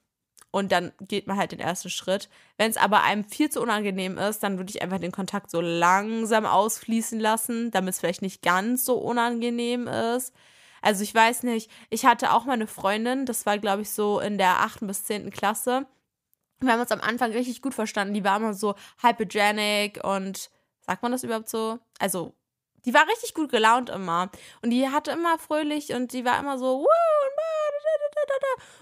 Und 0.51 0.73
dann 0.73 0.91
geht 0.99 1.27
man 1.27 1.37
halt 1.37 1.53
den 1.53 1.61
ersten 1.61 1.89
Schritt. 1.89 2.29
Wenn 2.57 2.69
es 2.69 2.77
aber 2.77 3.03
einem 3.03 3.23
viel 3.23 3.49
zu 3.49 3.61
unangenehm 3.61 4.17
ist, 4.17 4.43
dann 4.43 4.57
würde 4.57 4.69
ich 4.69 4.81
einfach 4.81 4.99
den 4.99 5.13
Kontakt 5.13 5.49
so 5.49 5.61
langsam 5.61 6.45
ausfließen 6.45 7.19
lassen, 7.19 7.71
damit 7.71 7.93
es 7.93 7.99
vielleicht 7.99 8.21
nicht 8.21 8.41
ganz 8.41 8.83
so 8.83 8.97
unangenehm 8.97 9.87
ist. 9.87 10.33
Also 10.81 11.03
ich 11.03 11.15
weiß 11.15 11.43
nicht, 11.43 11.71
ich 11.89 12.05
hatte 12.05 12.33
auch 12.33 12.45
mal 12.45 12.53
eine 12.53 12.67
Freundin, 12.67 13.25
das 13.25 13.45
war 13.45 13.59
glaube 13.59 13.83
ich 13.83 13.91
so 13.91 14.19
in 14.19 14.37
der 14.37 14.59
8. 14.59 14.87
bis 14.87 15.05
10. 15.05 15.29
Klasse. 15.29 15.85
Wir 16.59 16.73
haben 16.73 16.81
uns 16.81 16.91
am 16.91 17.01
Anfang 17.01 17.31
richtig 17.31 17.61
gut 17.61 17.73
verstanden. 17.73 18.13
Die 18.13 18.23
war 18.23 18.37
immer 18.37 18.53
so 18.53 18.75
hypogenic 19.01 20.03
und 20.03 20.49
sagt 20.81 21.01
man 21.01 21.11
das 21.11 21.23
überhaupt 21.23 21.49
so? 21.49 21.79
Also, 21.99 22.35
die 22.85 22.93
war 22.93 23.07
richtig 23.07 23.33
gut 23.33 23.51
gelaunt 23.51 23.89
immer. 23.89 24.29
Und 24.61 24.71
die 24.71 24.87
hatte 24.89 25.11
immer 25.11 25.37
fröhlich 25.37 25.93
und 25.93 26.13
die 26.13 26.25
war 26.25 26.39
immer 26.39 26.57
so, 26.57 26.85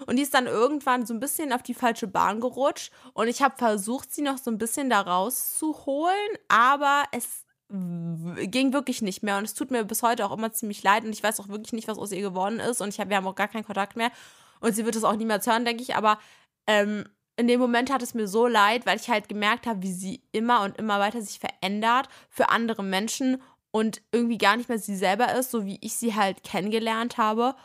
und 0.05 0.15
die 0.15 0.23
ist 0.23 0.33
dann 0.33 0.47
irgendwann 0.47 1.05
so 1.05 1.13
ein 1.13 1.19
bisschen 1.19 1.53
auf 1.53 1.63
die 1.63 1.73
falsche 1.73 2.07
Bahn 2.07 2.39
gerutscht. 2.39 2.91
Und 3.13 3.27
ich 3.27 3.41
habe 3.41 3.55
versucht, 3.57 4.13
sie 4.13 4.21
noch 4.21 4.37
so 4.37 4.51
ein 4.51 4.57
bisschen 4.57 4.89
da 4.89 5.01
rauszuholen, 5.01 6.37
aber 6.47 7.03
es 7.11 7.45
ging 7.69 8.73
wirklich 8.73 9.01
nicht 9.01 9.21
mehr. 9.21 9.37
Und 9.37 9.43
es 9.43 9.53
tut 9.53 9.71
mir 9.71 9.83
bis 9.83 10.01
heute 10.01 10.25
auch 10.25 10.35
immer 10.35 10.51
ziemlich 10.51 10.81
leid. 10.81 11.03
Und 11.03 11.11
ich 11.11 11.21
weiß 11.21 11.39
auch 11.39 11.49
wirklich 11.49 11.73
nicht, 11.73 11.87
was 11.87 11.99
aus 11.99 12.11
ihr 12.11 12.21
geworden 12.21 12.59
ist. 12.59 12.81
Und 12.81 12.89
ich 12.89 12.99
hab, 12.99 13.09
wir 13.09 13.17
haben 13.17 13.27
auch 13.27 13.35
gar 13.35 13.47
keinen 13.47 13.65
Kontakt 13.65 13.95
mehr. 13.95 14.11
Und 14.59 14.75
sie 14.75 14.85
wird 14.85 14.95
es 14.95 15.03
auch 15.03 15.15
niemals 15.15 15.45
hören, 15.45 15.65
denke 15.65 15.83
ich, 15.83 15.95
aber 15.95 16.19
ähm, 16.67 17.05
in 17.37 17.47
dem 17.47 17.61
Moment 17.61 17.91
hat 17.91 18.01
es 18.01 18.13
mir 18.13 18.27
so 18.27 18.47
leid, 18.47 18.85
weil 18.85 18.97
ich 18.97 19.09
halt 19.09 19.29
gemerkt 19.29 19.65
habe, 19.65 19.81
wie 19.81 19.93
sie 19.93 20.21
immer 20.33 20.63
und 20.63 20.77
immer 20.77 20.99
weiter 20.99 21.21
sich 21.21 21.39
verändert 21.39 22.09
für 22.29 22.49
andere 22.49 22.83
Menschen 22.83 23.41
und 23.71 24.01
irgendwie 24.11 24.37
gar 24.37 24.57
nicht 24.57 24.67
mehr 24.67 24.79
sie 24.79 24.97
selber 24.97 25.33
ist, 25.35 25.51
so 25.51 25.65
wie 25.65 25.77
ich 25.81 25.95
sie 25.95 26.15
halt 26.15 26.43
kennengelernt 26.43 27.17
habe 27.17 27.55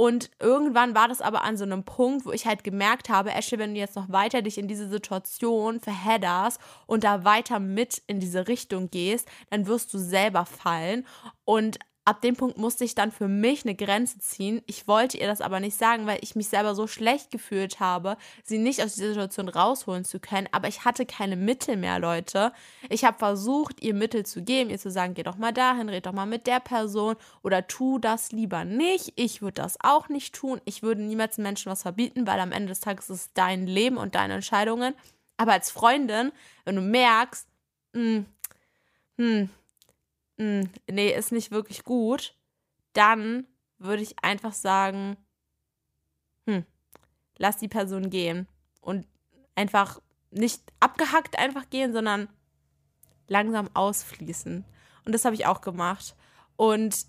und 0.00 0.30
irgendwann 0.38 0.94
war 0.94 1.08
das 1.08 1.20
aber 1.20 1.44
an 1.44 1.58
so 1.58 1.64
einem 1.64 1.84
Punkt, 1.84 2.24
wo 2.24 2.32
ich 2.32 2.46
halt 2.46 2.64
gemerkt 2.64 3.10
habe, 3.10 3.32
Ashley, 3.32 3.58
wenn 3.58 3.74
du 3.74 3.80
jetzt 3.80 3.96
noch 3.96 4.08
weiter 4.08 4.40
dich 4.40 4.56
in 4.56 4.66
diese 4.66 4.88
Situation 4.88 5.78
verhedderst 5.78 6.58
und 6.86 7.04
da 7.04 7.24
weiter 7.24 7.60
mit 7.60 8.00
in 8.06 8.18
diese 8.18 8.48
Richtung 8.48 8.90
gehst, 8.90 9.28
dann 9.50 9.66
wirst 9.66 9.92
du 9.92 9.98
selber 9.98 10.46
fallen. 10.46 11.06
Und 11.44 11.78
ab 12.10 12.20
dem 12.22 12.34
Punkt 12.34 12.58
musste 12.58 12.84
ich 12.84 12.96
dann 12.96 13.12
für 13.12 13.28
mich 13.28 13.64
eine 13.64 13.76
Grenze 13.76 14.18
ziehen. 14.18 14.62
Ich 14.66 14.88
wollte 14.88 15.16
ihr 15.16 15.28
das 15.28 15.40
aber 15.40 15.60
nicht 15.60 15.78
sagen, 15.78 16.06
weil 16.06 16.18
ich 16.22 16.34
mich 16.34 16.48
selber 16.48 16.74
so 16.74 16.88
schlecht 16.88 17.30
gefühlt 17.30 17.78
habe, 17.78 18.16
sie 18.42 18.58
nicht 18.58 18.82
aus 18.82 18.96
dieser 18.96 19.10
Situation 19.10 19.48
rausholen 19.48 20.04
zu 20.04 20.18
können. 20.18 20.48
Aber 20.50 20.66
ich 20.66 20.84
hatte 20.84 21.06
keine 21.06 21.36
Mittel 21.36 21.76
mehr, 21.76 22.00
Leute. 22.00 22.52
Ich 22.88 23.04
habe 23.04 23.16
versucht, 23.16 23.80
ihr 23.80 23.94
Mittel 23.94 24.26
zu 24.26 24.42
geben, 24.42 24.70
ihr 24.70 24.78
zu 24.80 24.90
sagen, 24.90 25.14
geh 25.14 25.22
doch 25.22 25.36
mal 25.36 25.52
dahin, 25.52 25.88
red 25.88 26.04
doch 26.04 26.12
mal 26.12 26.26
mit 26.26 26.48
der 26.48 26.58
Person 26.58 27.14
oder 27.44 27.68
tu 27.68 28.00
das 28.00 28.32
lieber 28.32 28.64
nicht. 28.64 29.12
Ich 29.14 29.40
würde 29.40 29.62
das 29.62 29.78
auch 29.78 30.08
nicht 30.08 30.34
tun. 30.34 30.60
Ich 30.64 30.82
würde 30.82 31.02
niemals 31.02 31.38
Menschen 31.38 31.70
was 31.70 31.82
verbieten, 31.82 32.26
weil 32.26 32.40
am 32.40 32.50
Ende 32.50 32.70
des 32.70 32.80
Tages 32.80 33.08
ist 33.08 33.20
es 33.20 33.32
dein 33.34 33.68
Leben 33.68 33.98
und 33.98 34.16
deine 34.16 34.34
Entscheidungen. 34.34 34.94
Aber 35.36 35.52
als 35.52 35.70
Freundin, 35.70 36.32
wenn 36.64 36.74
du 36.74 36.82
merkst, 36.82 37.46
hm, 37.94 38.26
hm, 39.16 39.48
hm, 40.40 40.70
nee, 40.90 41.14
ist 41.14 41.32
nicht 41.32 41.50
wirklich 41.50 41.84
gut, 41.84 42.34
dann 42.94 43.46
würde 43.76 44.02
ich 44.02 44.24
einfach 44.24 44.54
sagen, 44.54 45.18
hm, 46.46 46.64
lass 47.36 47.58
die 47.58 47.68
Person 47.68 48.08
gehen 48.08 48.48
und 48.80 49.06
einfach 49.54 50.00
nicht 50.30 50.62
abgehackt 50.80 51.38
einfach 51.38 51.68
gehen, 51.68 51.92
sondern 51.92 52.30
langsam 53.28 53.68
ausfließen. 53.74 54.64
Und 55.04 55.12
das 55.12 55.26
habe 55.26 55.34
ich 55.34 55.44
auch 55.44 55.60
gemacht. 55.60 56.16
Und 56.56 57.04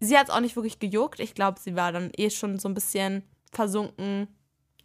sie 0.00 0.16
hat 0.16 0.28
es 0.28 0.34
auch 0.34 0.40
nicht 0.40 0.56
wirklich 0.56 0.78
gejuckt. 0.78 1.20
Ich 1.20 1.34
glaube, 1.34 1.60
sie 1.60 1.76
war 1.76 1.92
dann 1.92 2.10
eh 2.16 2.30
schon 2.30 2.58
so 2.58 2.70
ein 2.70 2.74
bisschen 2.74 3.22
versunken 3.52 4.28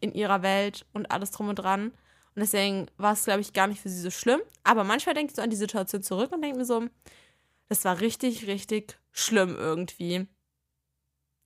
in 0.01 0.13
ihrer 0.13 0.41
Welt 0.41 0.85
und 0.91 1.09
alles 1.09 1.31
drum 1.31 1.47
und 1.47 1.55
dran. 1.55 1.91
Und 2.35 2.41
deswegen 2.41 2.87
war 2.97 3.13
es, 3.13 3.23
glaube 3.23 3.39
ich, 3.39 3.53
gar 3.53 3.67
nicht 3.67 3.81
für 3.81 3.87
sie 3.87 4.01
so 4.01 4.11
schlimm. 4.11 4.41
Aber 4.65 4.83
manchmal 4.83 5.15
denke 5.15 5.31
ich 5.31 5.37
so 5.37 5.41
an 5.41 5.49
die 5.49 5.55
Situation 5.55 6.03
zurück 6.03 6.33
und 6.33 6.41
denke 6.41 6.57
mir 6.57 6.65
so, 6.65 6.83
das 7.67 7.85
war 7.85 7.99
richtig, 7.99 8.47
richtig 8.47 8.99
schlimm 9.11 9.55
irgendwie. 9.55 10.27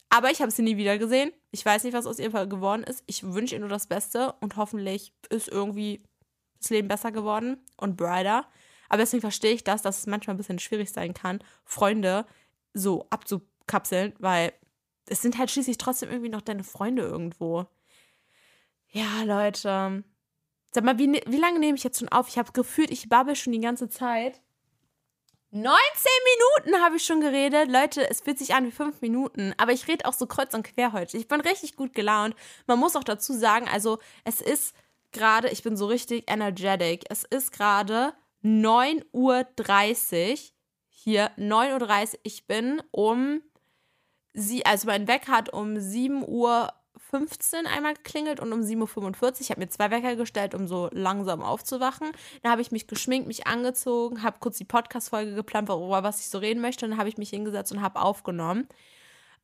Aber 0.10 0.32
ich 0.32 0.42
habe 0.42 0.52
sie 0.52 0.64
nie 0.64 0.78
wieder 0.78 0.98
gesehen. 0.98 1.32
Ich 1.52 1.64
weiß 1.64 1.84
nicht, 1.84 1.94
was 1.94 2.08
aus 2.08 2.20
ihr 2.20 2.30
geworden 2.48 2.84
ist. 2.84 3.04
Ich 3.06 3.24
wünsche 3.24 3.56
ihr 3.56 3.60
nur 3.60 3.70
das 3.70 3.88
Beste 3.88 4.34
und 4.40 4.58
hoffentlich 4.58 5.14
ist 5.30 5.48
irgendwie 5.48 6.04
das 6.60 6.72
Leben 6.72 6.88
besser 6.88 7.12
geworden 7.12 7.58
und 7.78 7.96
brighter. 7.96 8.48
Aber 8.90 8.98
deswegen 8.98 9.22
verstehe 9.22 9.54
ich 9.54 9.64
das, 9.64 9.84
dass 9.84 10.00
es 10.00 10.08
manchmal 10.08 10.34
ein 10.34 10.38
bisschen 10.38 10.60
schwierig 10.60 10.92
sein 10.92 11.14
kann, 11.14 11.44
Freunde 11.64 12.26
so 12.74 13.06
abzukapseln, 13.12 14.14
weil 14.18 14.52
es 15.06 15.22
sind 15.22 15.38
halt 15.38 15.52
schließlich 15.52 15.78
trotzdem 15.78 16.10
irgendwie 16.10 16.30
noch 16.30 16.42
deine 16.42 16.64
Freunde 16.64 17.04
irgendwo. 17.04 17.68
Ja, 18.92 19.24
Leute. 19.24 20.04
Sag 20.72 20.84
mal, 20.84 20.98
wie, 20.98 21.08
ne-, 21.08 21.24
wie 21.28 21.38
lange 21.38 21.60
nehme 21.60 21.78
ich 21.78 21.84
jetzt 21.84 22.00
schon 22.00 22.10
auf? 22.10 22.28
Ich 22.28 22.38
habe 22.38 22.52
gefühlt, 22.52 22.92
ich 22.92 23.10
babbel 23.10 23.36
schon 23.36 23.54
die 23.54 23.60
ganze 23.60 23.90
Zeit. 23.90 24.42
19 25.52 25.74
Minuten 26.64 26.84
habe 26.84 26.98
ich 26.98 27.04
schon 27.04 27.22
geredet. 27.22 27.72
Leute, 27.72 28.08
es 28.08 28.22
fühlt 28.22 28.38
sich 28.38 28.54
an 28.54 28.66
wie 28.66 28.72
5 28.72 29.02
Minuten. 29.02 29.54
Aber 29.58 29.72
ich 29.72 29.88
rede 29.88 30.06
auch 30.06 30.14
so 30.14 30.28
kreuz 30.28 30.54
und 30.54 30.64
quer 30.64 30.94
heute. 30.94 31.18
Ich 31.18 31.28
bin 31.28 31.42
richtig 31.42 31.76
gut 31.76 31.94
gelaunt. 31.94 32.36
Man 32.68 32.78
muss 32.78 32.96
auch 32.96 33.04
dazu 33.04 33.34
sagen, 33.34 33.68
also 33.68 33.98
es 34.26 34.42
ist 34.42 34.76
gerade, 35.12 35.50
ich 35.50 35.64
bin 35.64 35.76
so 35.76 35.88
richtig 35.88 36.30
energetic. 36.30 37.06
Es 37.10 37.24
ist 37.24 37.52
gerade 37.52 38.14
9.30 38.44 39.04
Uhr. 39.12 40.38
Hier, 40.90 41.32
9.30 41.38 42.14
Uhr. 42.14 42.20
Ich 42.24 42.46
bin 42.46 42.84
um 42.92 43.42
sie, 44.34 44.66
also 44.66 44.86
mein 44.86 45.08
Wecker 45.08 45.32
hat 45.32 45.52
um 45.52 45.80
7 45.80 46.28
Uhr 46.28 46.72
15 47.12 47.66
einmal 47.66 47.96
geklingelt 47.96 48.40
und 48.40 48.54
um 48.54 48.62
7.45 48.62 49.22
Uhr. 49.24 49.34
Ich 49.40 49.50
habe 49.50 49.62
mir 49.62 49.70
zwei 49.70 49.90
Wecker 49.92 50.16
gestellt, 50.16 50.54
um 50.54 50.68
so 50.68 50.90
langsam 50.92 51.42
aufzuwachen. 51.42 52.12
Dann 52.44 52.52
habe 52.52 52.62
ich 52.62 52.72
mich 52.72 52.88
geschminkt, 52.88 53.28
mich 53.28 53.48
angezogen, 53.48 54.24
habe 54.24 54.38
kurz 54.40 54.58
die 54.58 54.66
Podcast-Folge 54.66 55.34
geplant, 55.34 55.70
worüber 55.70 56.04
was 56.04 56.20
ich 56.20 56.30
so 56.30 56.38
reden 56.38 56.62
möchte. 56.62 56.86
Und 56.86 56.92
dann 56.92 57.00
habe 57.00 57.10
ich 57.10 57.18
mich 57.18 57.30
hingesetzt 57.30 57.72
und 57.72 57.82
habe 57.82 58.02
aufgenommen. 58.02 58.68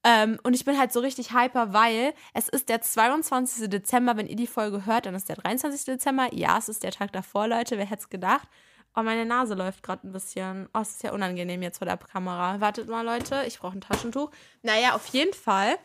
Ähm, 0.04 0.38
und 0.44 0.54
ich 0.54 0.66
bin 0.66 0.78
halt 0.78 0.94
so 0.94 1.00
richtig 1.00 1.34
hyper, 1.34 1.74
weil 1.74 2.14
es 2.36 2.48
ist 2.48 2.70
der 2.70 2.82
22. 2.82 3.70
Dezember. 3.70 4.16
Wenn 4.16 4.28
ihr 4.28 4.36
die 4.36 4.46
Folge 4.46 4.86
hört, 4.86 5.08
dann 5.08 5.16
ist 5.16 5.30
der 5.30 5.38
23. 5.38 5.86
Dezember. 5.86 6.32
Ja, 6.32 6.60
es 6.60 6.70
ist 6.70 6.84
der 6.84 6.92
Tag 6.92 7.12
davor, 7.12 7.48
Leute. 7.48 7.78
Wer 7.78 7.86
hätte 7.86 8.04
es 8.04 8.10
gedacht? 8.10 8.48
Oh, 8.96 9.02
meine 9.02 9.26
Nase 9.26 9.56
läuft 9.56 9.82
gerade 9.82 10.08
ein 10.08 10.12
bisschen. 10.12 10.70
Oh, 10.74 10.80
es 10.80 10.92
ist 10.92 11.04
ja 11.04 11.12
unangenehm 11.12 11.64
jetzt 11.64 11.80
vor 11.80 11.88
der 11.88 11.98
Kamera. 11.98 12.62
Wartet 12.62 12.88
mal, 12.88 13.04
Leute. 13.04 13.44
Ich 13.48 13.60
brauche 13.60 13.76
ein 13.76 13.82
Taschentuch. 13.82 14.30
Naja, 14.62 14.94
auf 14.94 15.08
jeden 15.08 15.34
Fall 15.34 15.76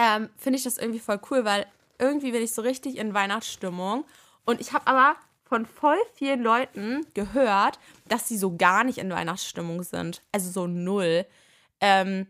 ähm, 0.00 0.30
finde 0.38 0.56
ich 0.56 0.64
das 0.64 0.78
irgendwie 0.78 0.98
voll 0.98 1.20
cool, 1.30 1.44
weil 1.44 1.66
irgendwie 1.98 2.32
bin 2.32 2.42
ich 2.42 2.52
so 2.52 2.62
richtig 2.62 2.96
in 2.96 3.12
Weihnachtsstimmung. 3.12 4.06
Und 4.46 4.58
ich 4.58 4.72
habe 4.72 4.86
aber 4.86 5.16
von 5.44 5.66
voll 5.66 5.98
vielen 6.14 6.42
Leuten 6.42 7.04
gehört, 7.12 7.78
dass 8.08 8.26
sie 8.26 8.38
so 8.38 8.56
gar 8.56 8.82
nicht 8.82 8.96
in 8.96 9.10
Weihnachtsstimmung 9.10 9.82
sind. 9.82 10.22
Also 10.32 10.50
so 10.50 10.66
null. 10.66 11.26
Ähm, 11.82 12.26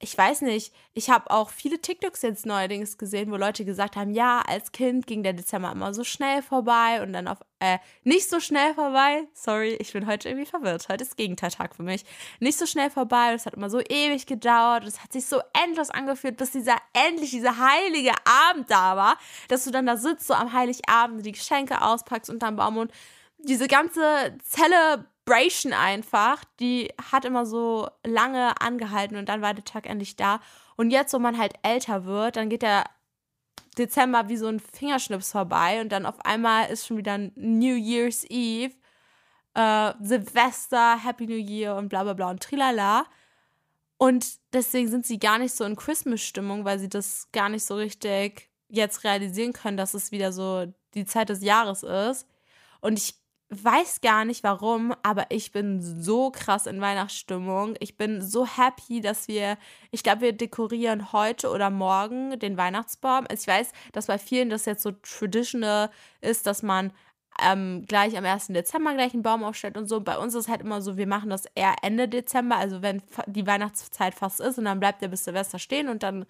ich 0.00 0.16
weiß 0.18 0.42
nicht, 0.42 0.74
ich 0.92 1.08
habe 1.08 1.30
auch 1.30 1.50
viele 1.50 1.80
TikToks 1.80 2.22
jetzt 2.22 2.46
neuerdings 2.46 2.98
gesehen, 2.98 3.30
wo 3.30 3.36
Leute 3.36 3.64
gesagt 3.64 3.96
haben, 3.96 4.10
ja, 4.10 4.42
als 4.46 4.72
Kind 4.72 5.06
ging 5.06 5.22
der 5.22 5.32
Dezember 5.32 5.72
immer 5.72 5.94
so 5.94 6.04
schnell 6.04 6.42
vorbei 6.42 7.02
und 7.02 7.12
dann 7.12 7.28
auf, 7.28 7.38
äh, 7.60 7.78
nicht 8.02 8.28
so 8.28 8.40
schnell 8.40 8.74
vorbei. 8.74 9.26
Sorry, 9.32 9.74
ich 9.74 9.92
bin 9.92 10.06
heute 10.06 10.28
irgendwie 10.28 10.46
verwirrt. 10.46 10.88
Heute 10.88 11.04
ist 11.04 11.16
Gegenteiltag 11.16 11.74
für 11.76 11.84
mich. 11.84 12.04
Nicht 12.40 12.58
so 12.58 12.66
schnell 12.66 12.90
vorbei, 12.90 13.32
es 13.34 13.46
hat 13.46 13.54
immer 13.54 13.70
so 13.70 13.80
ewig 13.80 14.26
gedauert, 14.26 14.84
es 14.84 15.02
hat 15.02 15.12
sich 15.12 15.26
so 15.26 15.40
endlos 15.64 15.90
angefühlt, 15.90 16.36
bis 16.36 16.50
dieser 16.50 16.76
endlich, 16.92 17.30
dieser 17.30 17.56
heilige 17.56 18.12
Abend 18.50 18.70
da 18.70 18.96
war, 18.96 19.16
dass 19.48 19.64
du 19.64 19.70
dann 19.70 19.86
da 19.86 19.96
sitzt, 19.96 20.26
so 20.26 20.34
am 20.34 20.52
Heiligabend, 20.52 21.24
die 21.24 21.32
Geschenke 21.32 21.80
auspackst 21.80 22.30
unterm 22.30 22.56
Baum 22.56 22.76
und 22.76 22.92
diese 23.38 23.68
ganze 23.68 24.36
Zelle 24.42 25.06
Celebration 25.26 25.72
einfach, 25.72 26.44
die 26.60 26.92
hat 27.10 27.24
immer 27.24 27.46
so 27.46 27.88
lange 28.04 28.60
angehalten 28.60 29.16
und 29.16 29.28
dann 29.28 29.42
war 29.42 29.54
der 29.54 29.64
Tag 29.64 29.88
endlich 29.88 30.16
da. 30.16 30.40
Und 30.76 30.90
jetzt, 30.90 31.12
wo 31.14 31.18
man 31.18 31.38
halt 31.38 31.54
älter 31.62 32.04
wird, 32.04 32.36
dann 32.36 32.48
geht 32.48 32.62
der 32.62 32.84
Dezember 33.78 34.28
wie 34.28 34.36
so 34.36 34.46
ein 34.46 34.60
Fingerschnips 34.60 35.32
vorbei 35.32 35.80
und 35.80 35.90
dann 35.90 36.06
auf 36.06 36.24
einmal 36.24 36.70
ist 36.70 36.86
schon 36.86 36.96
wieder 36.96 37.18
New 37.18 37.74
Year's 37.74 38.24
Eve, 38.28 38.74
äh, 39.54 39.92
Silvester, 40.00 41.02
Happy 41.02 41.26
New 41.26 41.34
Year 41.34 41.76
und 41.76 41.88
bla 41.88 42.04
bla 42.04 42.12
bla 42.12 42.30
und 42.30 42.42
trilala. 42.42 43.06
Und 43.96 44.26
deswegen 44.52 44.88
sind 44.88 45.06
sie 45.06 45.18
gar 45.18 45.38
nicht 45.38 45.54
so 45.54 45.64
in 45.64 45.76
Christmas-Stimmung, 45.76 46.64
weil 46.64 46.78
sie 46.78 46.88
das 46.88 47.28
gar 47.32 47.48
nicht 47.48 47.64
so 47.64 47.76
richtig 47.76 48.50
jetzt 48.68 49.04
realisieren 49.04 49.52
können, 49.52 49.76
dass 49.76 49.94
es 49.94 50.12
wieder 50.12 50.32
so 50.32 50.66
die 50.94 51.06
Zeit 51.06 51.28
des 51.28 51.42
Jahres 51.42 51.82
ist. 51.82 52.26
Und 52.80 52.98
ich 52.98 53.14
weiß 53.50 54.00
gar 54.00 54.24
nicht 54.24 54.42
warum, 54.42 54.94
aber 55.02 55.26
ich 55.30 55.52
bin 55.52 55.80
so 55.80 56.30
krass 56.30 56.66
in 56.66 56.80
Weihnachtsstimmung. 56.80 57.76
Ich 57.80 57.96
bin 57.96 58.20
so 58.22 58.46
happy, 58.46 59.00
dass 59.00 59.28
wir, 59.28 59.58
ich 59.90 60.02
glaube, 60.02 60.22
wir 60.22 60.32
dekorieren 60.32 61.12
heute 61.12 61.50
oder 61.50 61.70
morgen 61.70 62.38
den 62.38 62.56
Weihnachtsbaum. 62.56 63.26
Ich 63.32 63.46
weiß, 63.46 63.72
dass 63.92 64.06
bei 64.06 64.18
vielen 64.18 64.50
das 64.50 64.64
jetzt 64.64 64.82
so 64.82 64.92
traditional 64.92 65.90
ist, 66.20 66.46
dass 66.46 66.62
man 66.62 66.92
ähm, 67.42 67.84
gleich 67.86 68.16
am 68.16 68.24
1. 68.24 68.48
Dezember 68.48 68.94
gleich 68.94 69.12
einen 69.12 69.22
Baum 69.22 69.44
aufstellt 69.44 69.76
und 69.76 69.88
so. 69.88 70.00
Bei 70.00 70.18
uns 70.18 70.34
ist 70.34 70.48
halt 70.48 70.62
immer 70.62 70.80
so, 70.82 70.96
wir 70.96 71.06
machen 71.06 71.30
das 71.30 71.46
eher 71.54 71.74
Ende 71.82 72.08
Dezember, 72.08 72.56
also 72.56 72.82
wenn 72.82 73.02
die 73.26 73.46
Weihnachtszeit 73.46 74.14
fast 74.14 74.40
ist 74.40 74.58
und 74.58 74.64
dann 74.66 74.80
bleibt 74.80 75.02
er 75.02 75.08
bis 75.08 75.24
Silvester 75.24 75.58
stehen 75.58 75.88
und 75.88 76.02
dann 76.02 76.26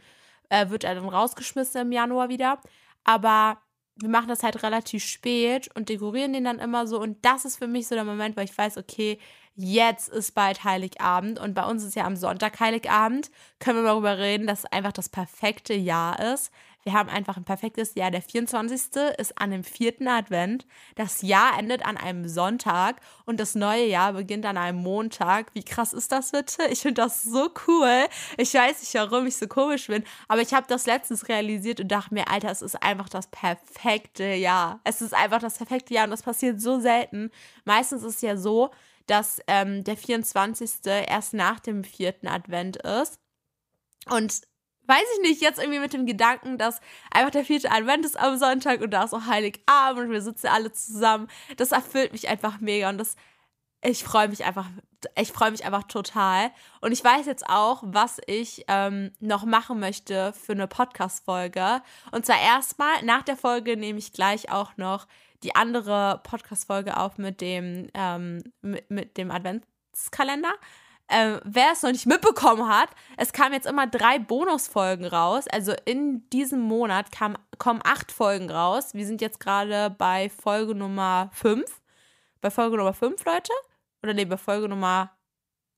äh, 0.49 0.69
wird 0.71 0.85
er 0.85 0.95
dann 0.95 1.09
rausgeschmissen 1.09 1.83
im 1.83 1.93
Januar 1.93 2.29
wieder. 2.29 2.59
Aber 3.05 3.59
wir 3.97 4.09
machen 4.09 4.29
das 4.29 4.43
halt 4.43 4.63
relativ 4.63 5.05
spät 5.05 5.69
und 5.75 5.89
dekorieren 5.89 6.33
den 6.33 6.45
dann 6.45 6.59
immer 6.59 6.87
so. 6.87 7.01
Und 7.01 7.25
das 7.25 7.45
ist 7.45 7.57
für 7.57 7.69
mich 7.69 7.87
so 7.87 7.95
der 7.95 8.05
Moment, 8.05 8.37
wo 8.37 8.41
ich 8.41 8.57
weiß, 8.57 8.77
okay, 8.77 9.19
jetzt 9.55 10.09
ist 10.09 10.35
bald 10.35 10.65
Heiligabend 10.65 11.39
und 11.39 11.55
bei 11.55 11.65
uns 11.65 11.85
ist 11.85 11.95
ja 11.95 12.05
am 12.05 12.17
Sonntag 12.17 12.59
Heiligabend. 12.59 13.31
Können 13.61 13.79
wir 13.79 13.85
darüber 13.85 14.19
reden, 14.19 14.47
dass 14.47 14.61
es 14.61 14.73
einfach 14.73 14.93
das 14.93 15.09
perfekte 15.09 15.75
Jahr 15.75 16.19
ist. 16.35 16.51
Wir 16.85 16.93
haben 16.93 17.09
einfach 17.09 17.39
ein 17.39 17.45
perfektes 17.45 17.95
Jahr. 17.95 18.11
Der 18.11 18.21
24. 18.21 18.97
ist 19.17 19.39
an 19.41 19.51
dem 19.51 19.65
vierten 19.65 20.07
Advent. 20.07 20.67
Das 20.97 21.23
Jahr 21.23 21.59
endet 21.59 21.85
an 21.85 21.97
einem 21.97 22.29
Sonntag 22.29 23.01
und 23.25 23.41
das 23.41 23.55
neue 23.55 23.87
Jahr 23.87 24.13
beginnt 24.13 24.45
an 24.45 24.59
einem 24.59 24.83
Montag. 24.83 25.55
Wie 25.55 25.65
krass 25.65 25.95
ist 25.95 26.13
das 26.13 26.33
bitte? 26.33 26.67
Ich 26.71 26.81
finde 26.81 27.01
das 27.03 27.23
so 27.23 27.49
cool. 27.67 28.07
Ich 28.37 28.53
weiß 28.53 28.81
nicht, 28.81 28.95
warum 28.95 29.27
ich 29.27 29.37
so 29.37 29.47
komisch 29.47 29.87
bin, 29.87 30.05
aber 30.29 30.43
ich 30.43 30.53
habe 30.53 30.67
das 30.69 30.85
letztens 30.85 31.27
realisiert 31.29 31.81
und 31.81 31.89
dachte 31.89 32.13
mir, 32.13 32.29
Alter, 32.29 32.51
es 32.51 32.61
ist 32.61 32.83
einfach 32.83 33.09
das 33.09 33.29
perfekte 33.29 34.35
Jahr. 34.35 34.81
Es 34.85 35.01
ist 35.01 35.15
einfach 35.15 35.41
das 35.41 35.57
perfekte 35.57 35.95
Jahr 35.95 36.05
und 36.05 36.11
das 36.11 36.23
passiert 36.23 36.61
so 36.61 36.81
selten. 36.81 37.31
Meistens 37.65 38.03
ist 38.03 38.17
es 38.17 38.21
ja 38.21 38.37
so, 38.37 38.71
dass 39.07 39.41
ähm, 39.47 39.85
der 39.85 39.97
24. 39.97 40.71
erst 40.85 41.33
nach 41.33 41.61
dem 41.61 41.83
vierten 41.83 42.29
Advent 42.29 42.77
ist. 42.77 43.19
Und 44.11 44.43
weiß 44.87 45.05
ich 45.15 45.29
nicht, 45.29 45.43
jetzt 45.43 45.59
irgendwie 45.59 45.79
mit 45.79 45.93
dem 45.93 46.07
Gedanken, 46.07 46.59
dass 46.59 46.81
einfach 47.11 47.31
der 47.31 47.45
vierte 47.45 47.71
Advent 47.71 48.05
ist 48.05 48.19
am 48.19 48.39
Sonntag 48.39 48.81
und 48.81 48.91
da 48.91 49.05
ist 49.05 49.15
auch 49.15 49.27
Heiligabend 49.27 50.07
und 50.07 50.11
wir 50.11 50.23
sitzen 50.23 50.49
alle 50.49 50.73
zusammen. 50.73 51.29
Das 51.57 51.73
erfüllt 51.73 52.13
mich 52.13 52.29
einfach 52.29 52.61
mega 52.61 52.89
und 52.89 52.99
das, 52.99 53.17
ich 53.83 54.05
freue 54.05 54.29
mich 54.29 54.45
einfach, 54.45 54.67
ich 55.17 55.33
freue 55.33 55.51
mich 55.51 55.65
einfach 55.65 55.85
total. 55.85 56.51
Und 56.81 56.93
ich 56.93 57.05
weiß 57.05 57.27
jetzt 57.27 57.49
auch, 57.49 57.83
was 57.85 58.21
ich 58.27 58.65
ähm, 58.69 59.13
noch 59.21 59.45
machen 59.45 59.81
möchte 59.81 60.33
für 60.33 60.53
eine 60.53 60.67
Podcast-Folge. 60.67 61.83
Und 62.11 62.27
zwar 62.27 62.41
erstmal, 62.41 63.03
nach 63.05 63.23
der 63.23 63.37
Folge 63.37 63.77
nehme 63.77 63.99
ich 63.99 64.13
gleich 64.13 64.51
auch 64.51 64.77
noch 64.77 65.07
die 65.43 65.55
andere 65.55 66.21
Podcast-Folge 66.25 66.97
auf 66.97 67.19
mit 67.19 67.41
dem, 67.41 67.89
ähm, 67.95 68.43
mit, 68.63 68.91
mit 68.91 69.17
dem 69.19 69.31
Adventskalender. 69.31 70.55
Äh, 71.09 71.39
wer 71.45 71.73
es 71.73 71.83
noch 71.83 71.93
nicht 71.93 72.07
mitbekommen 72.07 72.67
hat, 72.69 72.89
es 73.19 73.33
kamen 73.33 73.53
jetzt 73.53 73.67
immer 73.67 73.87
drei 73.87 74.19
Bonusfolgen 74.19 75.05
raus. 75.07 75.47
Also 75.49 75.75
in 75.85 76.29
diesem 76.31 76.61
Monat 76.61 77.13
kam, 77.13 77.37
kommen 77.59 77.81
acht 77.85 78.11
Folgen 78.11 78.51
raus. 78.51 78.95
Wir 78.95 79.07
sind 79.07 79.21
jetzt 79.21 79.39
gerade 79.39 79.91
bei 79.91 80.31
Folge 80.31 80.75
Nummer 80.75 81.31
fünf. 81.33 81.83
Bei 82.41 82.51
Folge 82.51 82.79
Nummer 82.79 82.95
fünf, 82.95 83.25
Leute? 83.25 83.53
Oder 84.03 84.15
nee, 84.15 84.25
bei 84.25 84.39
Folge 84.39 84.69
Nummer 84.69 85.17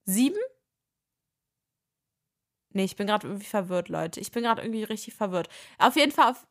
sieben? 0.05 0.39
Nee, 2.71 2.85
ich 2.85 2.97
bin 2.97 3.07
gerade 3.07 3.27
irgendwie 3.27 3.47
verwirrt, 3.47 3.89
Leute. 3.89 4.21
Ich 4.21 4.31
bin 4.31 4.45
gerade 4.45 4.63
irgendwie 4.63 4.85
richtig 4.85 5.15
verwirrt. 5.15 5.49
Auf 5.79 5.97
jeden 5.97 6.13
Fall 6.13 6.31
auf 6.31 6.47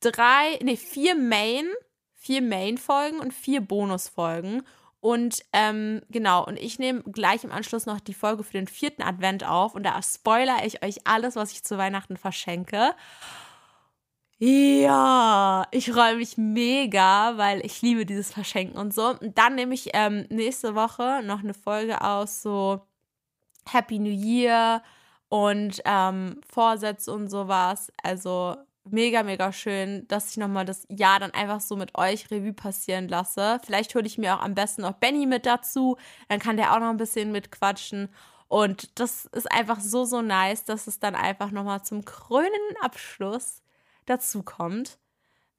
drei, 0.00 0.58
nee, 0.62 0.76
vier 0.76 1.14
Main, 1.14 1.66
vier 2.14 2.40
Main-Folgen 2.42 3.18
und 3.18 3.34
vier 3.34 3.60
Bonusfolgen. 3.60 4.62
Und 5.02 5.44
ähm, 5.52 6.00
genau, 6.10 6.46
und 6.46 6.56
ich 6.60 6.78
nehme 6.78 7.02
gleich 7.02 7.42
im 7.42 7.50
Anschluss 7.50 7.86
noch 7.86 7.98
die 7.98 8.14
Folge 8.14 8.44
für 8.44 8.52
den 8.52 8.68
vierten 8.68 9.02
Advent 9.02 9.44
auf 9.44 9.74
und 9.74 9.82
da 9.82 10.00
spoilere 10.00 10.64
ich 10.64 10.84
euch 10.84 11.08
alles, 11.08 11.34
was 11.34 11.50
ich 11.50 11.64
zu 11.64 11.76
Weihnachten 11.76 12.16
verschenke. 12.16 12.94
Ja, 14.38 15.66
ich 15.72 15.90
freue 15.90 16.16
mich 16.16 16.36
mega, 16.36 17.36
weil 17.36 17.66
ich 17.66 17.82
liebe 17.82 18.06
dieses 18.06 18.32
Verschenken 18.32 18.78
und 18.78 18.94
so. 18.94 19.16
Und 19.18 19.36
dann 19.36 19.56
nehme 19.56 19.74
ich 19.74 19.90
ähm, 19.92 20.24
nächste 20.30 20.76
Woche 20.76 21.20
noch 21.24 21.40
eine 21.40 21.54
Folge 21.54 22.00
aus, 22.00 22.40
so 22.40 22.82
Happy 23.68 23.98
New 23.98 24.08
Year 24.08 24.84
und 25.28 25.82
ähm, 25.84 26.40
Vorsätze 26.48 27.12
und 27.12 27.28
sowas. 27.28 27.92
Also 28.04 28.56
mega, 28.84 29.22
mega 29.22 29.52
schön, 29.52 30.06
dass 30.08 30.30
ich 30.30 30.36
nochmal 30.36 30.64
das 30.64 30.86
Jahr 30.88 31.20
dann 31.20 31.32
einfach 31.32 31.60
so 31.60 31.76
mit 31.76 31.96
euch 31.96 32.30
Revue 32.30 32.52
passieren 32.52 33.08
lasse. 33.08 33.58
Vielleicht 33.64 33.94
hole 33.94 34.06
ich 34.06 34.18
mir 34.18 34.36
auch 34.36 34.42
am 34.42 34.54
besten 34.54 34.82
noch 34.82 34.92
Benny 34.94 35.26
mit 35.26 35.46
dazu, 35.46 35.96
dann 36.28 36.40
kann 36.40 36.56
der 36.56 36.72
auch 36.72 36.80
noch 36.80 36.90
ein 36.90 36.96
bisschen 36.96 37.32
mitquatschen. 37.32 38.08
Und 38.48 39.00
das 39.00 39.26
ist 39.26 39.50
einfach 39.50 39.80
so, 39.80 40.04
so 40.04 40.20
nice, 40.20 40.64
dass 40.64 40.86
es 40.86 41.00
dann 41.00 41.14
einfach 41.14 41.50
nochmal 41.50 41.82
zum 41.82 42.04
krönenden 42.04 42.76
Abschluss 42.82 43.62
dazu 44.06 44.42
kommt. 44.42 44.98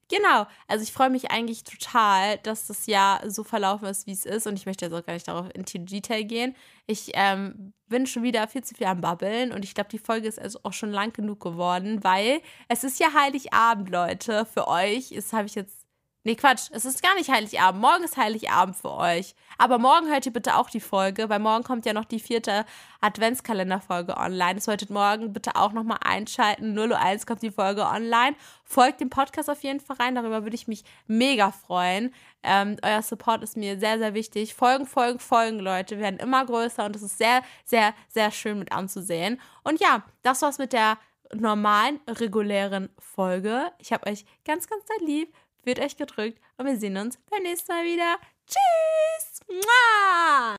Genau, 0.08 0.46
also 0.68 0.82
ich 0.82 0.92
freue 0.92 1.10
mich 1.10 1.30
eigentlich 1.30 1.64
total, 1.64 2.38
dass 2.38 2.66
das 2.66 2.86
Jahr 2.86 3.28
so 3.30 3.42
verlaufen 3.42 3.86
ist, 3.86 4.06
wie 4.06 4.12
es 4.12 4.26
ist. 4.26 4.46
Und 4.46 4.54
ich 4.58 4.66
möchte 4.66 4.84
jetzt 4.84 4.94
auch 4.94 5.04
gar 5.04 5.14
nicht 5.14 5.26
darauf 5.28 5.48
in 5.54 5.64
Detail 5.86 6.22
gehen. 6.24 6.54
Ich 6.86 7.12
ähm, 7.14 7.72
bin 7.88 8.06
schon 8.06 8.22
wieder 8.22 8.46
viel 8.48 8.62
zu 8.62 8.74
viel 8.74 8.86
am 8.86 9.00
Babbeln 9.00 9.52
und 9.52 9.64
ich 9.64 9.74
glaube, 9.74 9.90
die 9.90 9.98
Folge 9.98 10.28
ist 10.28 10.38
also 10.38 10.60
auch 10.62 10.72
schon 10.72 10.90
lang 10.90 11.12
genug 11.12 11.40
geworden, 11.40 12.04
weil 12.04 12.40
es 12.68 12.84
ist 12.84 13.00
ja 13.00 13.14
Heiligabend, 13.14 13.88
Leute. 13.90 14.44
Für 14.46 14.68
euch 14.68 15.10
Das 15.14 15.32
habe 15.32 15.46
ich 15.46 15.54
jetzt 15.54 15.83
Nee, 16.26 16.36
Quatsch, 16.36 16.70
es 16.72 16.86
ist 16.86 17.02
gar 17.02 17.14
nicht 17.16 17.30
Heiligabend. 17.30 17.82
Morgen 17.82 18.02
ist 18.02 18.16
Heiligabend 18.16 18.76
für 18.76 18.92
euch. 18.92 19.34
Aber 19.58 19.76
morgen 19.76 20.08
hört 20.08 20.24
ihr 20.24 20.32
bitte 20.32 20.56
auch 20.56 20.70
die 20.70 20.80
Folge, 20.80 21.28
weil 21.28 21.38
morgen 21.38 21.64
kommt 21.64 21.84
ja 21.84 21.92
noch 21.92 22.06
die 22.06 22.18
vierte 22.18 22.64
Adventskalenderfolge 23.02 24.16
online. 24.16 24.54
Das 24.54 24.64
solltet 24.64 24.88
morgen 24.88 25.34
bitte 25.34 25.54
auch 25.54 25.72
nochmal 25.72 25.98
einschalten. 26.02 26.78
0.01 26.78 27.26
kommt 27.26 27.42
die 27.42 27.50
Folge 27.50 27.82
online. 27.84 28.36
Folgt 28.62 29.02
dem 29.02 29.10
Podcast 29.10 29.50
auf 29.50 29.62
jeden 29.62 29.80
Fall 29.80 29.96
rein. 29.96 30.14
Darüber 30.14 30.44
würde 30.44 30.54
ich 30.56 30.66
mich 30.66 30.84
mega 31.06 31.52
freuen. 31.52 32.14
Ähm, 32.42 32.78
euer 32.82 33.02
Support 33.02 33.42
ist 33.42 33.58
mir 33.58 33.78
sehr, 33.78 33.98
sehr 33.98 34.14
wichtig. 34.14 34.54
Folgen, 34.54 34.86
Folgen, 34.86 35.18
Folgen, 35.18 35.58
Leute, 35.58 35.98
werden 35.98 36.18
immer 36.18 36.46
größer 36.46 36.86
und 36.86 36.96
es 36.96 37.02
ist 37.02 37.18
sehr, 37.18 37.42
sehr, 37.66 37.92
sehr 38.08 38.30
schön 38.30 38.58
mit 38.58 38.72
anzusehen. 38.72 39.38
Und 39.62 39.78
ja, 39.78 40.02
das 40.22 40.40
war's 40.40 40.56
mit 40.56 40.72
der 40.72 40.96
normalen, 41.34 42.00
regulären 42.08 42.88
Folge. 42.98 43.72
Ich 43.78 43.92
habe 43.92 44.10
euch 44.10 44.24
ganz, 44.44 44.68
ganz 44.68 44.84
lieb 45.04 45.34
wird 45.66 45.80
euch 45.80 45.96
gedrückt 45.96 46.40
und 46.56 46.66
wir 46.66 46.76
sehen 46.76 46.96
uns 46.96 47.18
beim 47.30 47.42
nächsten 47.42 47.72
Mal 47.72 47.84
wieder. 47.84 48.18
Tschüss! 48.46 49.40
Mua! 49.48 50.52